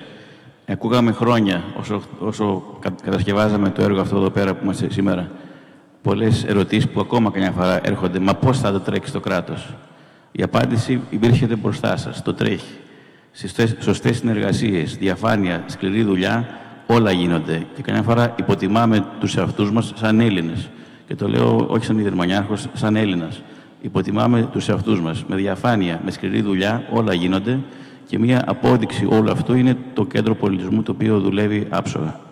Ακούγαμε 0.68 1.12
χρόνια 1.12 1.64
όσο, 1.80 2.02
όσο 2.20 2.78
κατασκευάζαμε 3.04 3.70
το 3.70 3.82
έργο 3.82 4.02
αυτό 4.02 4.18
εδώ 4.18 4.30
πέρα 4.30 4.54
που 4.56 4.64
είμαστε 4.64 4.92
σήμερα. 4.92 5.32
Πολλές 6.02 6.44
ερωτήσεις 6.44 6.90
που 6.90 7.00
ακόμα 7.00 7.32
καμιά 7.32 7.52
φορά 7.52 7.88
έρχονται. 7.88 8.20
Μα 8.20 8.34
πώς 8.36 8.60
θα 8.60 8.72
το 8.72 8.80
τρέξει 8.80 9.12
το 9.12 9.20
κράτος; 9.20 9.76
Η 10.38 10.44
απάντηση 10.44 11.02
υπήρχε 11.10 11.46
μπροστά 11.46 11.98
σας. 11.98 12.22
Το 12.22 12.34
τρέχει. 12.34 12.74
Στις 13.32 13.76
σωστές 13.80 14.18
συνεργασίες, 14.18 14.96
διαφάνεια, 14.96 15.64
σκληρή 15.68 16.04
δουλειά, 16.04 16.48
όλα 16.88 17.12
γίνονται. 17.12 17.66
Και 17.76 17.82
καμιά 17.82 18.02
φορά 18.02 18.36
υποτιμάμε 18.40 19.06
τους 19.20 19.38
εαυτούς 19.38 19.72
μας 19.72 19.94
σαν 19.96 20.20
Έλληνες. 20.20 20.70
Και 21.08 21.16
το 21.16 21.28
λέω 21.28 21.66
όχι 21.70 21.86
σαν 21.86 22.00
Ιδρυμανιάρχος, 22.00 22.68
σαν 22.74 22.96
Έλληνας. 22.96 23.42
Υποτιμάμε 23.82 24.50
τους 24.52 24.70
εαυτούς 24.70 25.02
μας. 25.02 25.26
Με 25.28 25.36
διαφάνεια, 25.36 26.02
με 26.06 26.12
σκληρή 26.12 26.42
δουλειά, 26.42 26.84
όλα 26.92 27.14
γίνονται. 27.14 27.60
Και 28.08 28.20
μία 28.20 28.44
απόδειξη 28.48 29.06
όλου 29.06 29.32
αυτού 29.32 29.54
είναι 29.56 29.78
το 29.94 30.06
κέντρο 30.06 30.36
πολιτισμού 30.36 30.84
το 30.84 30.92
οποίο 30.92 31.20
δουλεύει 31.20 31.68
άψογα. 31.70 32.25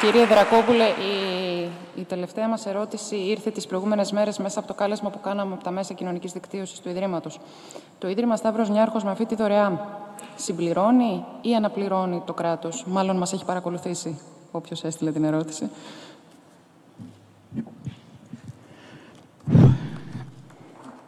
Κύριε 0.00 0.26
Δρακόπουλε, 0.26 0.84
η, 0.84 1.68
η 2.00 2.04
τελευταία 2.04 2.48
μας 2.48 2.66
ερώτηση 2.66 3.16
ήρθε 3.16 3.50
τις 3.50 3.66
προηγούμενες 3.66 4.12
μέρες 4.12 4.38
μέσα 4.38 4.58
από 4.58 4.68
το 4.68 4.74
κάλεσμα 4.74 5.10
που 5.10 5.20
κάναμε 5.20 5.54
από 5.54 5.64
τα 5.64 5.70
μέσα 5.70 5.94
κοινωνικής 5.94 6.32
δικτύωσης 6.32 6.80
του 6.80 6.88
Ιδρύματος. 6.88 7.40
Το 7.98 8.08
Ίδρυμα 8.08 8.36
Σταύρος 8.36 8.68
Νιάρχος 8.68 9.04
με 9.04 9.10
αυτή 9.10 9.26
τη 9.26 9.34
δωρεά 9.34 9.88
συμπληρώνει 10.36 11.24
ή 11.40 11.54
αναπληρώνει 11.54 12.22
το 12.26 12.32
κράτος; 12.32 12.84
Μάλλον 12.86 13.16
μας 13.16 13.32
έχει 13.32 13.44
παρακολουθήσει 13.44 14.20
όποιος 14.50 14.84
έστειλε 14.84 15.12
την 15.12 15.24
ερώτηση. 15.24 15.70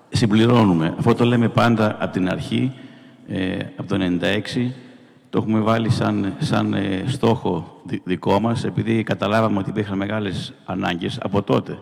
Συμπληρώνουμε. 0.08 0.94
Αυτό 0.98 1.14
το 1.14 1.24
λέμε 1.24 1.48
πάντα 1.48 1.96
από 2.00 2.12
την 2.12 2.28
αρχή, 2.28 2.72
ε, 3.28 3.58
από 3.76 3.88
το 3.88 3.96
1996. 3.96 4.89
Το 5.30 5.38
έχουμε 5.38 5.60
βάλει 5.60 5.90
σαν, 5.90 6.34
σαν 6.38 6.74
ε, 6.74 7.04
στόχο 7.06 7.82
δικό 8.04 8.40
μας, 8.40 8.64
επειδή 8.64 9.02
καταλάβαμε 9.02 9.58
ότι 9.58 9.70
υπήρχαν 9.70 9.98
μεγάλες 9.98 10.54
ανάγκες 10.64 11.18
από 11.22 11.42
τότε. 11.42 11.78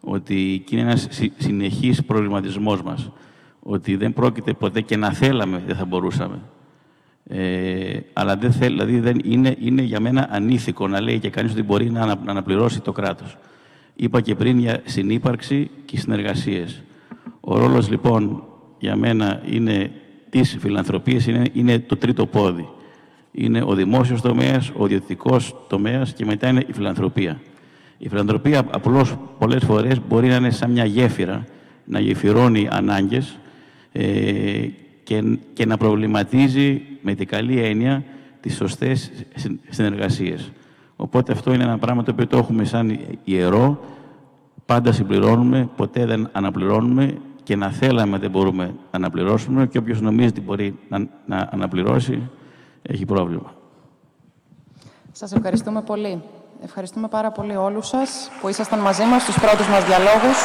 Ότι 0.00 0.64
είναι 0.70 0.80
ένας 0.80 1.08
συνεχής 1.36 2.04
προβληματισμός 2.04 2.82
μας. 2.82 3.10
Ότι 3.62 3.96
δεν 3.96 4.12
πρόκειται 4.12 4.52
ποτέ 4.52 4.80
και 4.80 4.96
να 4.96 5.12
θέλαμε, 5.12 5.62
δεν 5.66 5.76
θα 5.76 5.84
μπορούσαμε. 5.84 6.38
Ε, 7.26 7.98
αλλά 8.12 8.36
δεν 8.36 8.52
θέλει, 8.52 8.74
δηλαδή 8.74 9.00
δεν 9.00 9.20
είναι, 9.24 9.56
είναι 9.60 9.82
για 9.82 10.00
μένα 10.00 10.28
ανήθικο 10.30 10.88
να 10.88 11.00
λέει 11.00 11.18
και 11.18 11.30
κανείς 11.30 11.52
ότι 11.52 11.62
μπορεί 11.62 11.90
να, 11.90 12.06
να 12.06 12.30
αναπληρώσει 12.30 12.80
το 12.80 12.92
κράτος. 12.92 13.36
Είπα 13.94 14.20
και 14.20 14.34
πριν 14.34 14.58
για 14.58 14.80
συνύπαρξη 14.84 15.70
και 15.84 15.98
συνεργασίες. 15.98 16.82
Ο 17.40 17.58
ρόλος 17.58 17.90
λοιπόν 17.90 18.42
για 18.78 18.96
μένα 18.96 19.42
είναι 19.46 19.90
της 20.32 20.56
φιλανθρωπίας 20.60 21.26
είναι, 21.26 21.44
είναι 21.52 21.78
το 21.78 21.96
τρίτο 21.96 22.26
πόδι. 22.26 22.68
Είναι 23.32 23.62
ο 23.62 23.74
δημόσιος 23.74 24.20
τομέας, 24.20 24.72
ο 24.76 24.84
ιδιωτικός 24.84 25.54
τομέας 25.68 26.12
και 26.12 26.24
μετά 26.24 26.48
είναι 26.48 26.64
η 26.66 26.72
φιλανθρωπία. 26.72 27.40
Η 27.98 28.08
φιλανθρωπία 28.08 28.66
απλώς 28.70 29.16
πολλές 29.38 29.64
φορές 29.64 30.00
μπορεί 30.08 30.28
να 30.28 30.36
είναι 30.36 30.50
σαν 30.50 30.70
μια 30.70 30.84
γέφυρα, 30.84 31.44
να 31.84 32.00
γεφυρώνει 32.00 32.68
ανάγκες 32.70 33.38
ε, 33.92 34.02
και, 35.02 35.38
και 35.52 35.66
να 35.66 35.76
προβληματίζει 35.76 36.82
με 37.02 37.14
την 37.14 37.26
καλή 37.26 37.58
έννοια 37.58 38.04
τις 38.40 38.56
σωστές 38.56 39.10
συνεργασίες. 39.68 40.52
Οπότε 40.96 41.32
αυτό 41.32 41.52
είναι 41.52 41.62
ένα 41.62 41.78
πράγμα 41.78 42.02
το 42.02 42.10
οποίο 42.10 42.26
το 42.26 42.36
έχουμε 42.36 42.64
σαν 42.64 42.98
ιερό, 43.24 43.80
πάντα 44.66 44.92
συμπληρώνουμε, 44.92 45.68
ποτέ 45.76 46.06
δεν 46.06 46.28
αναπληρώνουμε 46.32 47.14
και 47.42 47.56
να 47.56 47.70
θέλαμε 47.70 48.18
δεν 48.18 48.30
μπορούμε 48.30 48.64
να 48.64 48.74
αναπληρώσουμε 48.90 49.66
και 49.66 49.78
όποιος 49.78 50.00
νομίζει 50.00 50.28
ότι 50.28 50.40
μπορεί 50.40 50.78
να, 50.88 51.06
να 51.26 51.48
αναπληρώσει 51.52 52.30
έχει 52.82 53.04
πρόβλημα. 53.04 53.52
Σας 55.12 55.32
ευχαριστούμε 55.32 55.82
πολύ. 55.82 56.22
Ευχαριστούμε 56.64 57.08
πάρα 57.08 57.30
πολύ 57.30 57.56
όλους 57.56 57.86
σας 57.86 58.30
που 58.40 58.48
ήσασταν 58.48 58.78
μαζί 58.78 59.04
μας 59.04 59.22
στους 59.22 59.38
πρώτους 59.38 59.68
μας 59.68 59.84
διαλόγους. 59.84 60.38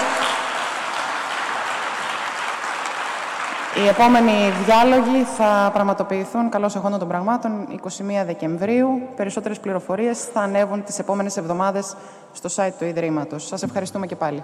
Οι 3.84 3.88
επόμενοι 3.88 4.32
διάλογοι 4.66 5.24
θα 5.24 5.70
πραγματοποιηθούν 5.74 6.50
καλώς 6.50 6.76
εχόντων 6.76 7.00
των 7.00 7.08
πραγμάτων 7.08 7.68
21 7.70 8.26
Δεκεμβρίου. 8.26 8.88
Περισσότερες 9.16 9.60
πληροφορίες 9.60 10.24
θα 10.24 10.42
ανέβουν 10.42 10.84
τις 10.84 11.00
επόμενες 11.00 11.38
εβδομάδες 11.38 11.96
στο 12.34 12.50
site 12.56 12.74
του 12.80 12.86
Ιδρύματος. 12.86 13.48
Σας 13.48 13.64
ευχαριστούμε 13.64 14.08
και 14.08 14.16
πάλι. 14.16 14.44